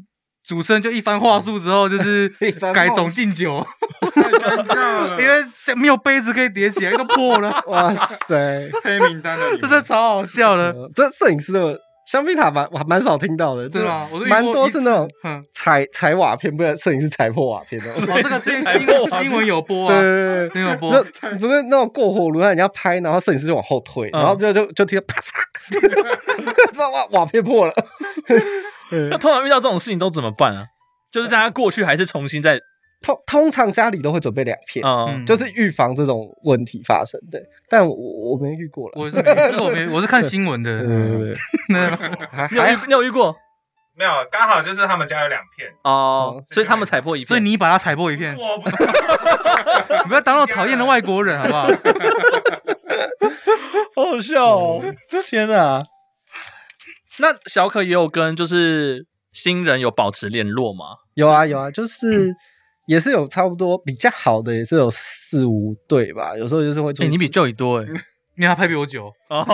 [0.44, 2.28] 主持人就一番话术之后，就是
[2.74, 3.66] 改话种敬酒，
[4.14, 5.44] 太尴尬了， 因为
[5.76, 10.70] 没有杯子可以叠起来，都破了，哇塞，黑名单的这真的超好笑的。
[10.72, 11.78] 呃这摄影师的
[12.10, 14.08] 香槟塔蛮我还蛮少听到的，真的吗？
[14.10, 17.92] 我蛮多是那种嗯，踩踩瓦片，不然摄影师踩破瓦片的。
[17.92, 25.34] 哦，这个之前新新闻有播对啊，对对新闻有播对，，就不是那种过火炉，让人家拍，然后摄影师就往后退，嗯然后就就就听到啪嚓，
[26.80, 27.74] 哇瓦瓦片破了。
[29.10, 30.64] 那通常遇到这种事情都怎么办啊？
[31.12, 32.58] 就是让他过去，还是重新再
[33.00, 37.20] 通通常家里都会准备两片，嗯嗯就是预防这种问题发生。
[37.30, 38.92] 对，但我我没遇过了。
[38.96, 40.88] 我是没，这个我没， 我是看新闻的对。
[40.88, 41.34] 对
[41.68, 43.34] 对 你有遇你有遇过
[43.94, 46.42] 没有，刚好就是他们家有两片，哦？
[46.50, 51.64] 所以他们踩破一片，所以你把它踩破一片，我不 你不要当那种讨厌的外国人，好不好？
[53.94, 54.82] 好好笑哦！
[55.26, 55.80] 天哪！
[57.18, 60.98] 那小可也有跟就是新人有保持联络吗？
[61.14, 62.32] 有啊有啊，就是
[62.88, 66.36] 也是有差不多比较好的，也是有四五对吧。
[66.36, 67.86] 有时候就是会做哎，你比 Joey 多哎。
[68.36, 69.44] 因为他拍比我久，哦，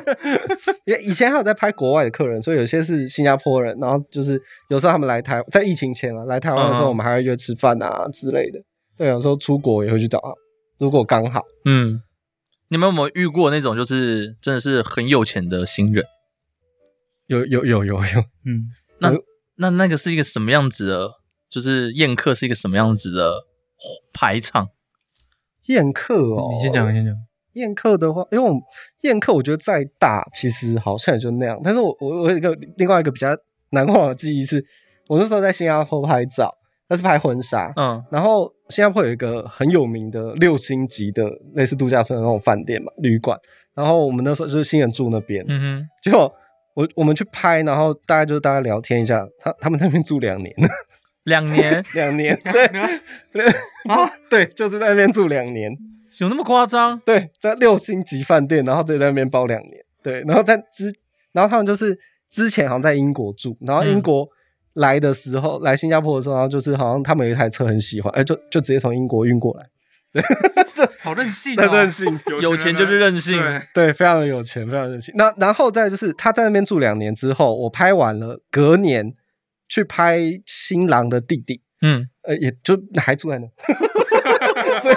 [0.86, 8.58] 因为以前还有在拍国外的客人，所以有些是新加坡人，然后就是有时候他们来台，在疫情前啊来台湾的时候，嗯我们还会约吃饭啊之类的。
[8.96, 10.32] 对，有时候出国也会去找他，
[10.78, 11.42] 如果刚好。
[11.66, 12.00] 嗯，
[12.68, 16.02] 你们有没有遇过那种就是真的是很有钱的新人？
[17.26, 19.12] 有有有有有，嗯，那
[19.56, 21.10] 那那个是一个什么样子的？
[21.54, 23.44] 就是宴客是一个什么样子的
[24.12, 24.70] 排场？
[25.66, 27.14] 宴客哦，你先讲，你先讲。
[27.52, 28.60] 宴客的话，因为我们
[29.02, 31.56] 宴客我觉得再大，其实好像也就那样。
[31.62, 33.28] 但是我我我有一个另外一个比较
[33.70, 34.64] 难忘的记忆是，
[35.06, 36.50] 我那时候在新加坡拍照，
[36.88, 41.22] 那是拍婚纱，嗯然后新加坡有一个很有名的六星级的
[41.54, 43.38] 类似度假村的那种饭店嘛，旅馆。
[43.74, 46.32] 然后我们那时候就是新人住那边，嗯哼，结果
[46.74, 50.52] 我我们去拍，然后大概就是大家聊天一下，他他们那边住两年，
[51.26, 51.84] 两年。
[51.94, 52.68] 两年，对
[53.32, 53.44] 对。
[53.88, 54.10] 啊？
[54.28, 55.72] 对，就是在那边住两年，
[56.20, 57.00] 有那么夸张？
[57.04, 60.92] 对，在六星级饭店，然后在那边包两年，对，然后在之，
[61.32, 61.98] 然后他们就是
[62.30, 64.28] 之前好像在英国住，然后英国
[64.74, 70.22] 来的时候，来新加坡的时候，然后就是好像他们有一台车很喜欢，哎，就就直接从英国运过来，
[71.00, 71.90] 好任性很任哦！
[71.90, 73.36] 性，有钱就是任性。
[73.40, 73.86] 对。
[73.86, 75.12] 对，非常的有钱，非常任性。
[75.16, 79.12] 那然后再就是他在那边住两年之后，我拍完了，隔年
[79.68, 83.46] 去拍新郎的弟弟，嗯，呃，也就还住在那，
[84.80, 84.94] 所以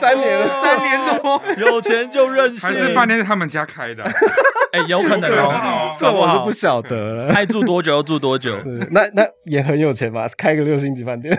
[0.00, 4.02] 三年了，三年多，有钱就任性，还是饭店是他们家开的。
[4.02, 4.10] 啊，
[4.72, 5.92] 哎，有可能有可能哦。
[5.92, 7.28] 哦，这我是不晓得了。
[7.34, 10.26] 爱住多久就住多久，对那那也很有钱吧？
[10.36, 11.36] 开个六星级饭店，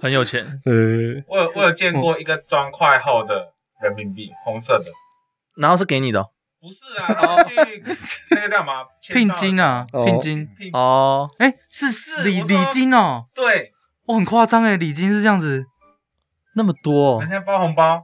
[0.00, 0.44] 很有钱。
[0.64, 0.72] 呃，
[1.28, 4.86] 我有我有见过一个砖块厚的人民币，红色的，
[5.56, 6.28] 然后是给你的哦
[6.64, 7.54] 不是啊， 然后去
[8.30, 8.72] 那个叫什么
[9.12, 11.86] 聘金，啊，哦聘金，聘哦，哎，是
[12.24, 13.70] 礼礼是我说金哦，对，
[14.06, 15.66] 哦，很夸张哎，礼金是这样子，
[16.56, 17.18] 那么多。
[17.18, 18.02] 哦人，家包红包，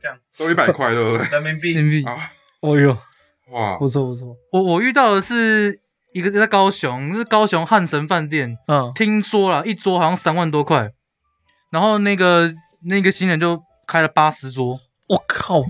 [0.00, 0.16] 这样。
[0.38, 1.28] 都一百块，对不对？
[1.28, 1.72] 人民币。
[1.74, 2.08] 人民币。
[2.08, 2.32] 啊，
[2.62, 2.96] 哦哟，
[3.50, 5.78] 哇，不错不错，我我遇到的是
[6.14, 10.90] 一个在高雄，是高雄汉神饭店，嗯，听说了一桌好像三万多块，
[11.70, 12.50] 然后那个
[12.84, 14.80] 那个新人就开了八十桌。
[15.08, 15.62] 我靠，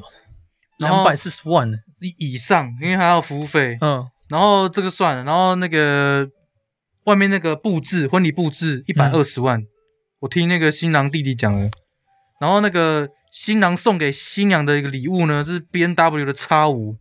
[0.77, 4.07] 两百四十万呢，以以上，因为还要服务费，嗯。
[4.29, 6.29] 然后这个算了，然后那个
[7.05, 9.61] 外面那个布置婚礼布置一百二十万，
[10.21, 11.69] 我听那个新郎弟弟讲了，
[12.41, 16.97] 然后那个新郎送给新娘的一个礼物呢是 B N W 的叉五，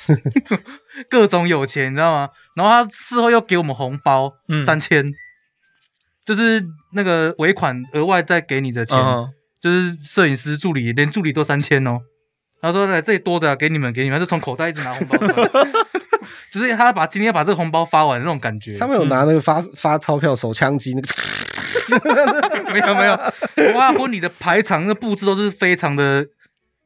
[1.08, 2.28] 各种有钱，你知道吗？
[2.54, 4.60] 然后他事后又给我们红包嗯。
[4.62, 5.10] 三千、
[6.26, 9.26] 就是那个尾款额外再给你的钱，嗯，
[9.62, 12.00] 就是摄影师助理连助理都三千哦。
[12.60, 15.48] 他说：“来，这里多的、啊、给你们，给你们。”就从口袋一直拿红包出来，
[16.52, 18.76] 就是他把今天把这个红包发完的那种感觉。
[18.76, 21.00] 他们有拿那个发发钞票手枪机那
[21.98, 26.26] 个， 没有没有，哇，婚礼的排场那布置都是非常的，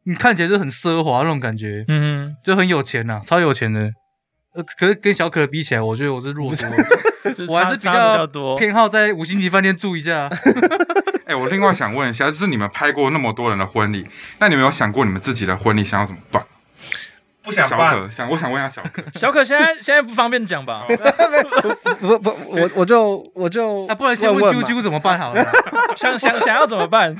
[0.05, 3.91] 你看起来就很奢华那种感觉，嗯就很有钱呐、超有钱的。
[4.55, 6.77] 呃，可是跟小可比起来，我觉得我是弱多了，
[7.25, 10.29] 哼， 就是我还是比较多，偏好在五星级饭店住一下。
[11.33, 14.07] 哎，我另外想问一下，就是你们拍过那么多人的婚礼，
[14.39, 16.45] 那你们有想过你们自己的婚礼想要怎么办？
[17.43, 20.85] 不想办，可想，我想问一下小可，小可现在现在不方便讲吧？
[21.99, 25.45] 不不，我我就我就啊，不然先问问嘛啾啾怎么办好了。
[25.97, 27.17] 想想想要怎么办？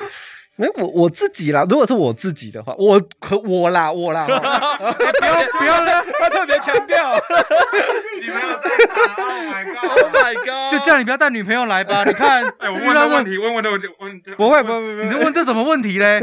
[0.57, 7.15] 没有我我自己啦，如果是我自己的话，我可我啦我啦， 不要不要了，他特别强调
[8.21, 10.71] 你没有在场，Oh my，Oh god！my god！
[10.71, 12.05] 就叫你不要带女朋友来吧。
[12.05, 16.21] 你看，哎，我遇到问的问题，问问的问题，问不会不会不会，你就问这什么问题嘞？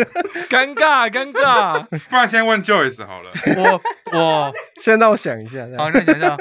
[0.48, 3.32] 尴尬尴尬，不然先问 Joyce 好了。
[3.58, 3.82] 我
[4.18, 6.38] 我先让我想一下，好，那你想想，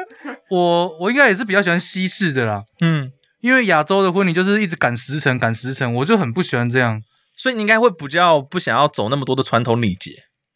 [0.50, 7.00] 我我应该也是比较喜欢西式的啦，嗯，因为亚洲的婚礼就是一直赶时辰赶时辰，我就很不喜欢这样。
[7.38, 10.10] 所以你应该会比较不想要走那么多的传统礼节，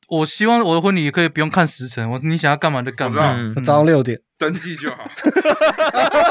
[0.08, 3.36] 我希望我的婚礼可以不用看时辰，我你想要干嘛就干嘛。
[3.38, 5.08] 嗯早上六点，登记就好，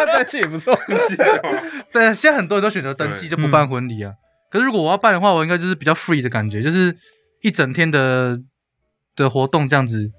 [0.06, 0.78] 但这也不错。
[0.88, 1.64] 登记就好。
[1.94, 4.14] 对，现在很多人都选择登记就不办婚礼啊。
[4.52, 6.98] 可是如果我要办的话，我应该就是比较 free 的感觉，就是
[7.42, 8.38] 一整天的
[9.16, 10.12] 的活动这样子，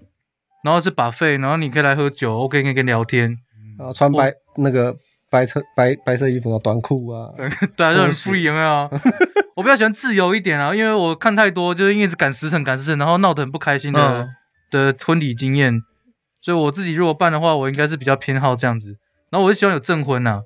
[0.64, 3.37] 然后是把费，然后你可以来喝酒，OK，可以跟你聊天，
[3.79, 4.95] 然后穿白那个
[5.31, 7.29] 白色白白色衣服，啊短裤啊，
[7.77, 8.90] 对啊，就很 free 有没有？
[9.57, 14.29] 我比较喜欢自由一点啊，因为我看太多就是因为一直赶时辰赶时辰，然后闹得很不开心的、嗯
[14.71, 15.83] 的婚礼经验，
[16.41, 18.97] 所以我自己如果办的话，我应该是比较偏好这样子。
[19.31, 20.41] 然后我就喜欢有证婚呐、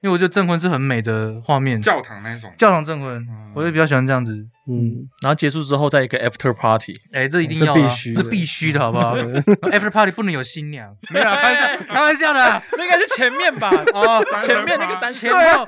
[0.00, 4.46] 因为我觉得证婚是很美的画面，教堂那种，教堂证婚嗯，我就比较喜欢这样子。
[4.74, 8.22] 嗯，然后结束之后再一个 after party，哎、这一定要、啊，必须的。
[8.22, 9.16] 这必须的好不好？
[9.72, 12.44] After party 不能有新娘，没有啦，开玩笑，开玩笑的。
[12.44, 12.62] 啊。
[12.76, 13.70] 那应该是前面吧？
[13.94, 15.66] 哦， 前面那个单前身后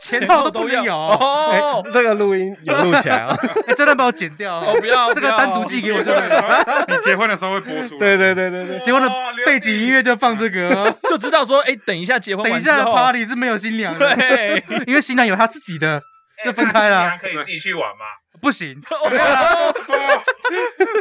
[0.00, 1.08] 前后都不能有，
[1.52, 3.36] 哎哦，这个录音有录起来啊。
[3.66, 6.84] 哎，真的把我剪掉哦，不要这个单独寄给我就可以结婚的时了。
[6.88, 8.00] 你结婚的时候会播出来。
[8.00, 9.08] 对对对对对，结婚的
[9.46, 10.68] 背景音乐就放这个。
[10.74, 16.00] 哦，就知道说，哎，等一下结婚等一下，party 是没有新娘的，对，因为新娘有她自己的，哎
[16.44, 17.18] 就分开了。
[17.20, 18.04] 可以自己去玩吗？
[18.40, 18.74] 不行，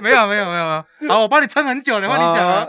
[0.02, 2.60] 没有没有没有没有，好，我帮你撑很久了，换你讲啊。
[2.62, 2.68] 啊。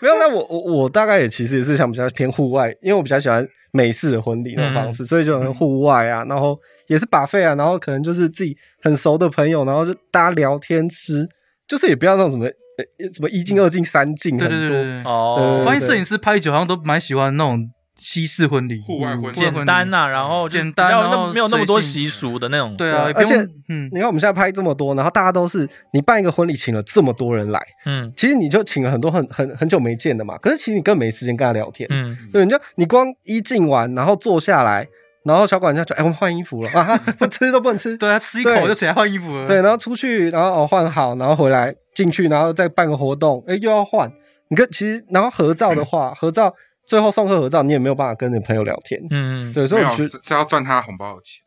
[0.00, 11.28] 没有，那我我我大概也其实也是想比较偏户外，因为我比较喜欢美式的婚礼那种方式，所以就很户外啊，然后也是把费啊，然后可能就是自己很熟的朋友，然后就大家聊天吃，
[11.66, 23.36] 就是也不要那种什么呃什么一进二进三进，对对对对对，哦我发现摄影师拍酒好像都蛮喜欢那种西式婚礼，户外婚礼简单呐，然后简单比较那然后么没有那么多习俗的那种，对啊，而且
[23.68, 28.12] 嗯，你看我们现在拍这么多，然后大家都是你办一个婚礼，请了这么多人来，嗯。
[28.16, 34.86] 其实你就请了很多很很很久没见的嘛，可是其实你根本没时间跟他聊天，嗯，对，你就你光一进完，然后坐下来，
[35.24, 44.12] 然后小管家就哎，我们换衣服了 啊，不吃都不能吃， 对啊，吃一口就起来换衣服了，对，然后出去，然后哦换好，然后回来进去，然后再办个活动，哎又要换。
[44.48, 46.54] 你跟其实然后合照的话，合照
[46.86, 49.00] 最后送客合照，你也没有办法跟你朋友聊天。
[49.10, 51.44] 嗯，对，所以我觉得是是要赚他红包的钱，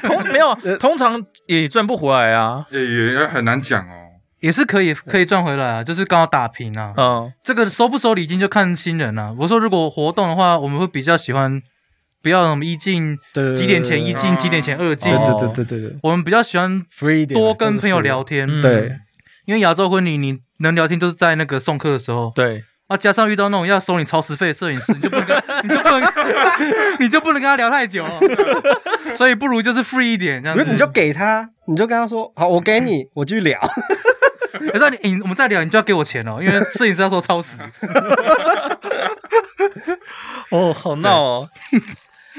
[0.02, 2.64] 通没有， 通常也赚不回来啊。
[2.70, 2.82] 也
[3.14, 3.92] 也很难讲哦。
[4.40, 6.94] 也是可以可以赚回来啊，就是刚好打平啊。
[6.96, 9.34] 嗯这个收不收礼金就看新人啊。
[9.36, 11.60] 我说如果活动的话，我们会比较喜欢
[12.22, 15.18] 不要什么一进对几点前一进，啊几点前二进对。
[15.18, 18.92] 哦对对对我们比较喜欢，free 点啊，多跟朋友聊天，嗯对
[19.46, 26.00] 因为亚洲婚礼你能聊天都是在那个送客的时候，对，啊，加上遇到那种要收你超时费的摄影师，你就不能跟 你就不能
[27.00, 28.06] 你就不能跟他聊太久，
[29.14, 30.64] 所以不如就是 free 一点这样子。
[30.64, 33.60] 你就给他，你就跟他说好，我给你，我继续聊。
[34.72, 37.58] 可是你你我们再聊，你就要给我钱哦，因为摄影师要说超时。
[40.50, 41.50] 哦，好闹哦。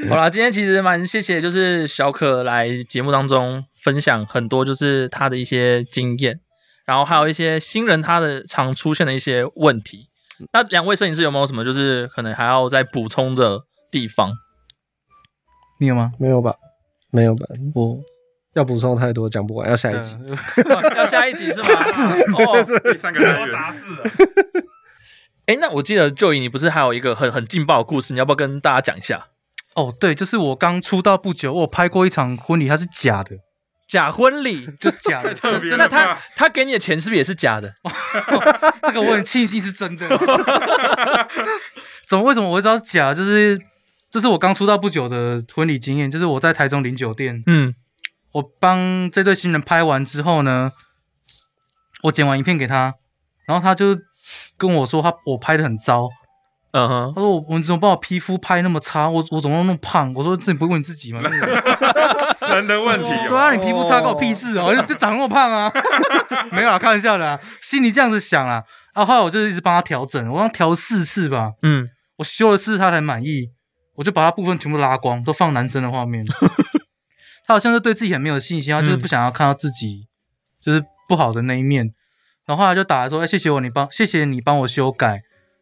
[0.10, 6.40] 好啦，今天其实蛮谢谢，就是小可来节目当中分享很多就是他的一些经验，
[6.86, 10.09] 然后还有一些新人他的常出现的一些问题。
[10.54, 13.62] 那两位摄影师有没有什么就是可能还要再补充的
[13.92, 14.32] 地方？
[15.80, 16.12] 你有吗？
[16.20, 16.56] 没有吧？
[17.12, 17.46] 没有吧？
[17.74, 17.98] 我
[18.54, 20.18] 要补充太多讲不完，要下一集。
[20.96, 21.70] 要下一集是吗？
[22.38, 24.04] 哦， 第三个单多元，杂事啊！
[25.46, 29.28] 哎，那我记得就以你不是还有一个很很劲爆的故事，你要不要跟大家讲一下？
[29.76, 33.38] 哦，对，就是我刚出道不久，我拍过一场婚礼，它是假的，
[33.90, 36.16] 假婚礼， 就假的， 特别那他？
[36.36, 37.74] 他给你的钱是不是也是假的？
[38.84, 40.08] 这个我很庆幸是真的。
[42.08, 42.24] 怎么？
[42.24, 43.14] 为什么我会知道是假？
[43.14, 43.60] 就是
[44.12, 47.74] 这是我刚出道不久的婚礼经验，就是我在台中零酒店，嗯
[48.32, 50.72] 我帮这对新人拍完之后呢，
[52.04, 52.94] 我剪完影片给他，
[53.48, 53.98] 然后他就
[54.56, 56.08] 跟我说他我拍的很糟，
[56.74, 59.10] 嗯哼，他说我我怎么把我皮肤拍那么差？
[59.10, 60.14] 我我怎么那么胖？
[60.14, 61.20] 我说这你不会问你自己吗？
[62.56, 63.56] 人的问题对啊，哦。
[63.56, 65.72] 你皮肤差关我屁事哦， 就长那么胖啊，
[66.52, 68.64] 没有啊，开玩笑的、啊，心里这样子想啊。
[68.94, 71.88] 然后后来我就一直帮他调整，我让他调四次吧，嗯，
[72.18, 73.50] 我修了四次他才满意，
[73.96, 76.26] 我就把他部分全部拉光，都放男生的画面。
[77.46, 80.08] 他好像是对自己很没有信心，他就是不想要看到自己
[80.62, 81.94] 就是不好的那一面。
[82.46, 85.22] 然后后来就打来说：“哎、谢谢我，你帮谢谢你帮我修改。”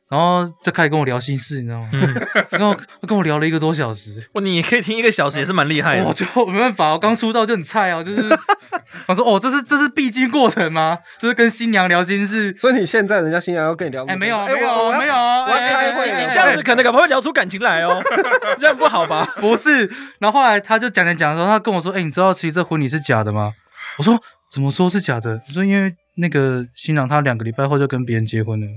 [0.10, 1.90] 然后就开始跟我聊心事，你知道吗？
[2.52, 2.78] 跟我
[3.08, 4.26] 跟我聊了一个多小时。
[4.34, 6.04] 哇，你可以听一个小时也是蛮厉害的。
[6.06, 8.22] 我就没办法，我刚出道就很菜哦，就是
[9.08, 10.98] 我说哦，这是这是必经过程吗？
[11.20, 12.56] 就是跟新娘聊心事。
[12.58, 18.02] 所以你现在人家新娘要跟你聊，哎，没有哎没有没有，我要哎开会你这样子可能搞不好会聊出感情来哦，
[18.58, 19.26] 这样不好吧？
[19.42, 19.86] 不是。
[20.20, 23.52] 然后后来他就讲讲讲的时候，他跟我说：“哎，你知道其实这婚礼是假的吗？”
[24.00, 24.18] 我说
[24.50, 28.68] ：“怎么说是假的？”我说：“因为那个新郎他两个礼拜后就跟别人结婚了。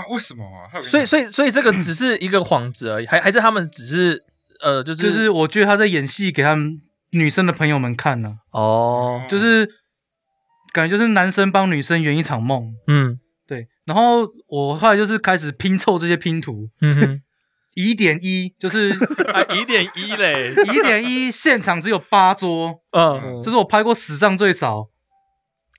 [0.00, 0.06] 啊？
[0.08, 0.80] 为什么啊？
[0.80, 4.22] 所以，所以，所以这个只是一个幌子而已，还还是他们只是
[4.62, 6.80] 呃，就是就是我觉得他在演戏给他们
[7.10, 9.68] 女生的朋友们看呢、哦，就是
[10.72, 12.74] 感觉就是男生帮女生圆一场梦。
[12.86, 17.22] 嗯对，然后我后来就是开始拼凑这些拼图，嗯哼，
[17.74, 18.90] 疑点一就是
[19.32, 24.88] 啊，疑点一嘞，疑点一，现场只有八桌，嗯嗯这是我拍过史上最少。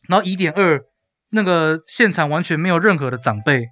[0.09, 0.81] 然后疑点二，
[1.29, 3.67] 那个现场完全没有任何的长辈，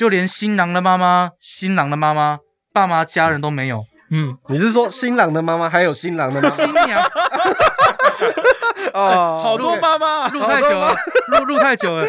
[0.00, 2.38] 就连新郎的妈妈、新郎的妈妈、
[2.72, 3.84] 爸妈、家人都没有。
[4.10, 6.56] 嗯，你是说新郎的妈妈还有新郎的妈妈？
[6.56, 7.04] 新娘。
[8.94, 9.42] 哦。
[9.44, 10.96] 好多妈妈，录太久了，
[11.28, 12.06] 录录太久了，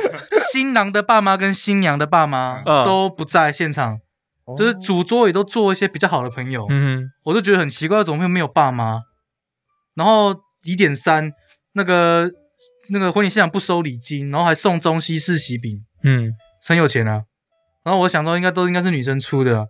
[0.54, 2.86] 新郎的爸妈跟新娘的爸妈嗯。
[2.86, 4.00] 都不在现场，
[4.58, 6.66] 就是主桌也都坐一些比较好的朋友。
[6.70, 9.02] 嗯我就觉得很奇怪，怎么会没有爸妈？
[9.96, 10.34] 然后
[10.64, 11.34] 疑点三，
[11.74, 12.32] 那个
[12.88, 16.32] 那个婚礼现场不收礼金，然后还送中西式喜饼，嗯。
[16.64, 17.24] 很有钱啊。
[17.84, 19.66] 然后我想说，应该都应该是女生出的啊、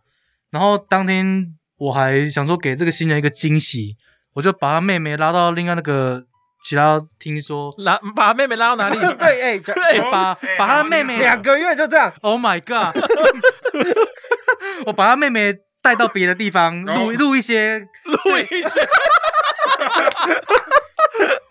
[0.51, 1.47] 然后当天
[1.77, 3.95] 我还想说给这个新人一个惊喜，
[4.33, 6.23] 我就把他妹妹拉到另外那个
[6.63, 8.99] 其他听说，拉把妹妹拉到哪里？
[9.17, 12.95] 对，哎，讲对把 把他妹妹两个月就这样，，Oh my god！
[14.85, 18.69] 我把他妹妹带到别的地方录录一些，录一下，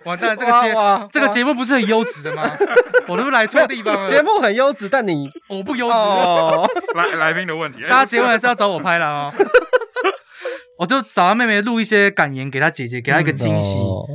[0.04, 0.74] 完蛋，这个节
[1.12, 2.42] 这个节目不是很优质的吗？
[3.08, 4.08] 我是不是来错地方了？
[4.08, 9.32] 节目很优质，但你我不优质，哦， 来来宾的问题，哎大家结婚还是要找我拍了哦。
[10.78, 13.78] 我就找他妹妹录一些感言给他姐姐，给他一个惊喜。
[13.80, 14.06] 哦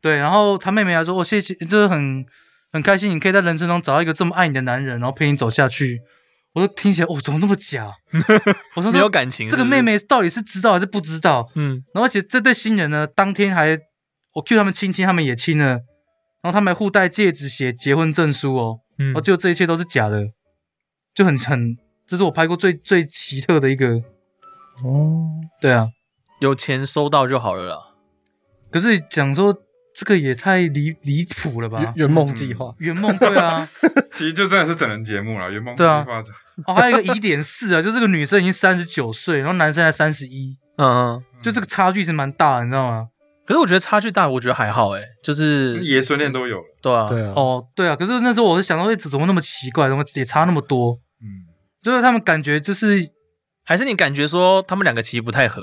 [0.00, 2.22] 对，然后他妹妹还说：“我谢谢，就是很
[2.70, 5.98] 很开心，你可以在人生中找到一个这么爱你的男人，然后陪你走下去。”
[6.54, 7.90] 我就听起来，哦，怎么那么假？
[8.76, 11.48] 我说没有感情，这个妹，妹到底是知道还是不知道？
[11.56, 13.76] 嗯然后而且这对新人呢，当天还
[14.34, 15.66] 我 Q 他们亲亲，他们也亲了，
[16.42, 18.80] 然后他们还互戴戒指、写结婚证书哦。
[18.98, 20.24] 嗯然后结果这一切都是假的，
[21.14, 21.76] 就很很，
[22.06, 23.88] 这是我拍过最最奇特的一个。
[24.84, 25.30] 哦，
[25.60, 25.88] 对啊，
[26.40, 27.76] 有钱收到就好了啦。
[28.70, 29.56] 可是讲说
[29.94, 32.10] 这个也太离离谱了吧圆？
[32.10, 33.68] 梦计划，圆梦对啊，
[34.14, 36.32] 其实就真的是整人节目了，圆梦计对啊划者。
[36.66, 43.08] 哦，还有一个疑点四啊，就这个女生已经三十九岁，然后男生才三十一，嗯嗯，就这个差距是蛮大的，你知道吗？
[43.46, 50.98] 可是我觉得差距大，我觉得还好哎，就是爷孙恋都有了，对啊，对啊，哦，对啊，可是那时候我是想到，哎，怎么那么奇怪，怎么也差那么多？
[51.20, 51.44] 嗯，
[51.82, 53.10] 就是他们感觉就是
[53.64, 55.62] 还是你感觉说他们两个其实不太合，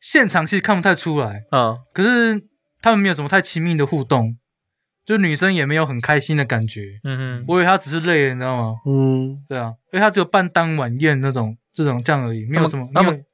[0.00, 2.42] 现场其实看不太出来，嗯可是
[2.80, 4.36] 他们没有什么太亲密的互动，
[5.04, 6.82] 就女生也没有很开心的感觉。
[7.02, 8.74] 嗯哼，我以为他只是累了，你知道吗？
[8.86, 12.84] 嗯，对啊，因为他只有办当晚宴那种这种这样而已，没有什么。
[12.94, 13.24] 他们没有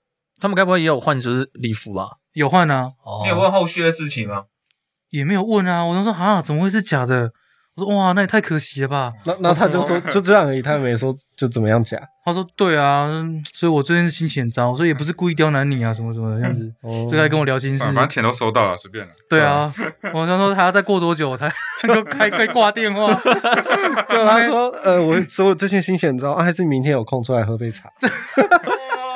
[0.40, 2.09] 他们该不会也有换就是礼服吧？
[2.35, 4.45] 有换啊，哦你有问后续的事情吗？
[5.11, 5.85] 也没有问啊。
[5.85, 7.30] 我就说啊，怎么会是假的？
[7.74, 9.11] 我说哇，那也太可惜了吧。
[9.24, 11.99] 那那他就说就这样而已，他也没说就怎么样假。
[12.24, 17.95] 他说对啊，嗯所以我最近是心情很糟，我说也不是故意刁难你啊，什么什么的这样子，哦就在跟我聊心事反。
[17.95, 19.12] 反正钱都收到了，随便了。
[19.28, 19.72] 对啊，
[20.12, 21.51] 我想说还要再过多久我 才
[21.85, 23.12] 能够开可以挂电话？
[24.07, 27.91] 就他说呃，我说我最近心情很糟，啊，还是明天有空出来喝杯茶。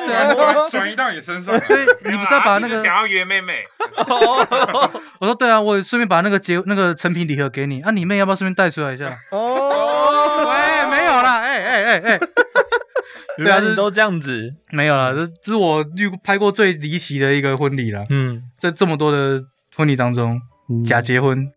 [0.07, 3.65] 对啊， 转转移到你身上， 所以你不是要把那个想要约妹妹，
[5.21, 7.81] 我说对啊，我顺便把那个结那个成品礼盒给你。
[7.83, 9.19] 啊，你妹要不要顺便带出来一下？
[9.31, 12.21] 哦，喂，没有啦，哎哎哎哎，
[13.39, 18.43] 原来你都这样子，没有啦，这这是我遇拍过最离奇的一个婚礼了，嗯。
[18.61, 19.43] 在这么多的
[19.77, 20.41] 婚礼当中，
[20.87, 21.51] 假结婚，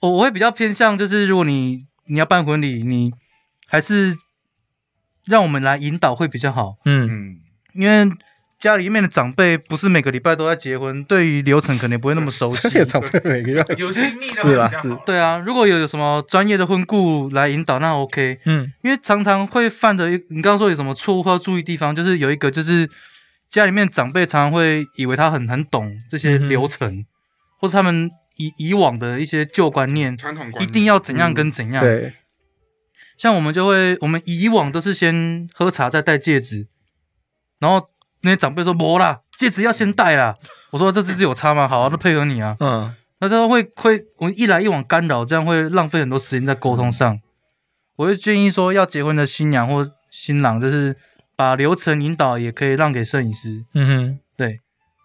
[0.00, 3.12] 我我会比较偏向就是如果你你要办婚礼，你
[3.68, 4.16] 还是
[5.26, 7.06] 让我们来引导会比较好，嗯。
[7.10, 7.36] 嗯，
[7.74, 8.12] 因为
[8.58, 12.80] 家里面的长辈不是每个礼拜都在结婚，对于流程可能也不会那么熟悉这。
[12.84, 18.38] 个长辈每个月 有心力的是啊是对啊，如果有什么专业的婚顾来引导，那 OK。
[18.44, 22.88] 嗯因为常常会犯的一，你刚刚说有什么错误或要注意地方，就是有一个就是
[23.48, 27.06] 家里面长辈常常会以为他很很懂这些流程，
[27.58, 32.12] 或是他们以以往的一些旧观念，传统观念一定要怎样跟怎样。，对，
[33.16, 36.66] 像我们就会，我们以往都是先喝茶再戴戒指，
[37.60, 37.88] 然后
[38.22, 40.34] 那些长辈说没啦，戒指要先戴啦。
[40.72, 41.68] 我说这这是有差吗？
[41.68, 42.56] 好、啊，那配合你啊。
[42.58, 42.92] 嗯
[43.22, 47.20] 那他会会我们一来一往干扰，这样会浪费很多时间在沟通上。
[47.96, 50.96] 我就建议说，要结婚的新娘或新郎，就是
[51.36, 53.62] 把流程引导也可以让给摄影师。
[53.74, 54.60] 嗯哼对，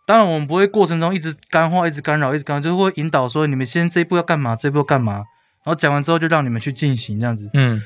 [0.08, 5.26] 当然我们不会过程中一直干话、一直干扰、一直干扰，就是会引导说你们先这一步要干嘛，这一步要干嘛，然
[5.66, 7.50] 后讲完之后就让你们去进行这样子。
[7.54, 7.82] 嗯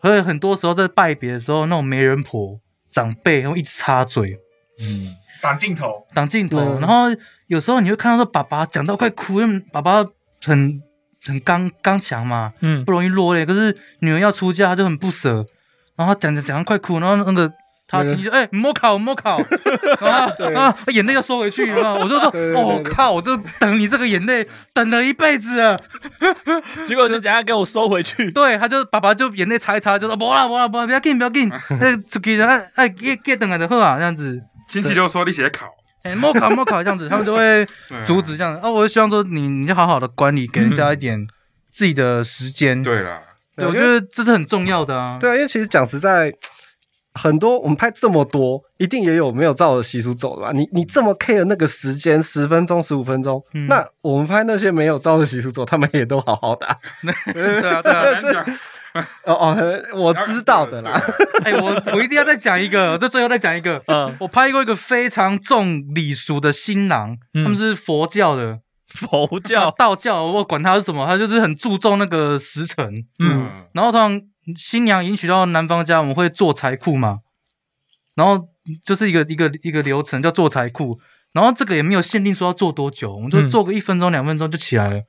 [0.00, 2.58] 所以很多时候在拜别的时候，那种媒人婆
[2.96, 4.38] 长辈然后一直插嘴，
[4.80, 7.14] 嗯，挡镜头，挡镜头，嗯然后
[7.46, 10.02] 有时候你会看到说爸爸讲到快哭，因为爸爸
[10.42, 10.80] 很
[11.22, 12.82] 很刚刚强嘛，嗯。
[12.86, 13.44] 不容易落泪。
[13.44, 15.44] 可是女儿要出嫁，他就很不舍，
[15.94, 17.52] 然后他讲讲讲到快哭，然后那个
[17.88, 19.38] 他亲戚就哎，你莫考，你莫考，
[20.00, 25.78] 然 后啊眼泪要收回去，然后我就说对对对哦靠，我就等你这个眼泪等了一辈子了。
[26.86, 28.30] 结果就等下给我收回去。
[28.32, 31.48] 对，他就爸爸就眼泪擦一擦，就说不啦不啦不啦，不要紧不要紧，
[31.80, 34.40] 那出去了哎哎给给等下就好啊，这样子。
[34.68, 35.66] 亲戚就说你写考，
[36.02, 37.64] 哎，莫考莫考这样子，他们就会
[38.02, 38.60] 阻止这样子。
[38.60, 41.24] 啊，我就希望说你你就好好的管理，给人家一点
[41.70, 42.82] 自己的时间。
[42.82, 43.20] 对啦，
[43.56, 45.18] 对，我觉得这是很重要的啊。
[45.20, 46.32] 对啊，因为其实讲实在，
[47.16, 50.52] 很多我们拍这么多，一定也有没有照着习俗走的吧？
[50.52, 56.76] 你你这么 care 那个时间，十分钟、十五分钟，嗯那我们拍那些没有照着习俗走，他们也都好好的啊、
[57.32, 57.42] 对
[57.72, 58.02] 啊对啊。
[58.02, 58.44] 难 讲，
[59.24, 61.00] 哦哦， 我知道的啦。
[61.44, 63.82] 哎，我我一定要再讲一个，我这最后再讲一个。
[63.86, 72.86] 嗯，我拍过一个非常重礼俗的新郎，嗯他们是佛教的，佛教，道教，我管他是什么，他就是很注重那个时辰。
[73.18, 74.20] 嗯嗯，然后通常
[74.54, 77.20] 新娘迎娶到男方家，我们会做财库嘛，
[78.14, 78.48] 然后
[78.84, 81.00] 就是一个一个一个流程叫做财库，
[81.32, 85.02] 然后这个也没有限定说要做多久，我们就嗯做个一分钟两分钟就起来了。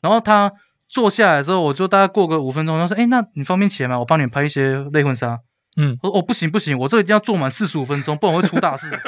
[0.00, 0.52] 然后他
[0.86, 3.98] 坐下来之后，我就大概过个五分钟，他说：“哎，那你方便起来吗？
[3.98, 5.40] 我帮你拍一些类婚纱。”
[5.76, 8.90] 嗯我说：“哦，不行不行，我这一定要做满四十五分钟，不然我会出大事。”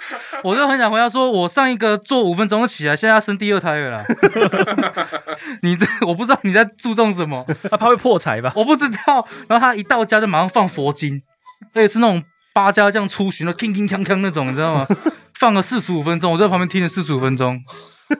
[0.44, 4.04] 我就很想回答说：“我上一个做五分钟就起来，现在要生第二胎了啦。
[5.62, 8.52] 你这我不知道你在注重什么。”他怕会破财吧？
[8.56, 9.26] 我不知道。
[9.48, 11.20] 然后他一到家就马上放佛经，
[11.74, 12.22] 而且是那种
[12.52, 14.86] 八家将出巡的，铿铿锵锵那种，你知道吗？
[15.34, 17.62] 放了四十五分钟，我在旁边听了四十五分钟，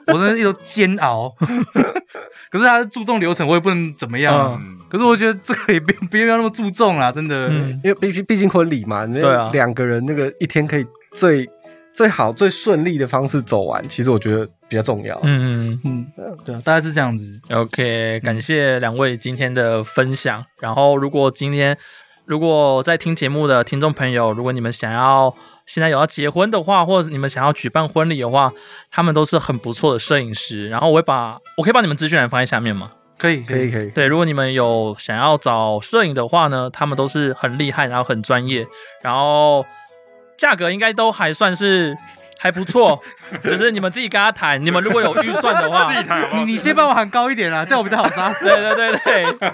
[0.07, 1.33] 我真的一直煎熬。
[2.51, 4.59] 可是他注重流程，我也不能怎么样啊。
[4.61, 7.47] 嗯可是我觉得这个也别别要那么注重啦，真的。
[7.47, 11.49] 嗯因为毕竟毕竟婚礼嘛，对啊两个人那个一天可以最
[11.93, 15.17] 最好最顺利的方式走完，其实我觉得比较重要。
[15.23, 16.05] 嗯嗯，
[16.43, 17.39] 对啊，大概是这样子。
[17.51, 20.43] ，OK，感谢两位今天的分享。
[20.59, 21.77] 然后，如果今天
[22.25, 25.33] 如果在听节目的听众朋友，如果你们想要
[25.65, 28.51] 现在有要结婚的话，或者你们想要举办婚礼的话，
[28.89, 30.69] 他们都是很不错的摄影师。
[30.69, 32.91] 然后我会把我可以把你们资讯栏放在下面吗？
[33.17, 38.65] 可以，可以可以，对，如果你们有想要找摄影的话呢，他们都是很厉害，然后很专业，
[39.03, 39.63] 然后
[40.37, 41.95] 价格应该都还算是
[42.41, 42.99] 还不错，
[43.43, 44.59] 只是你们自己跟他谈。
[44.65, 48.33] 你们如果有预算的话，自己谈你先帮我喊高一点啦，这样我比较好杀。
[48.41, 49.51] 对对对对，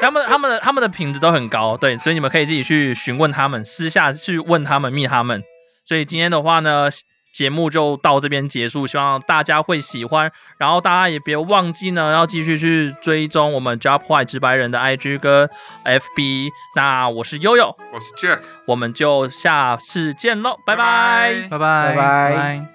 [0.00, 5.42] 他们他们的他们的品质都很高，对，所以你们可以自己去询问他们，私下去问他们、密他们。
[5.84, 6.88] 所以今天的话呢，
[7.34, 10.30] 节目就到这边结束希望大家会喜欢。
[10.56, 15.48] 然后大家也别忘记呢要继续去追踪我们 jump white 直白人的 ig 跟
[15.84, 17.76] fb 那我是悠悠。
[17.92, 21.48] 我是 jack 我们就下次见喽拜拜。
[21.50, 21.94] 拜拜。
[21.94, 22.73] 拜拜。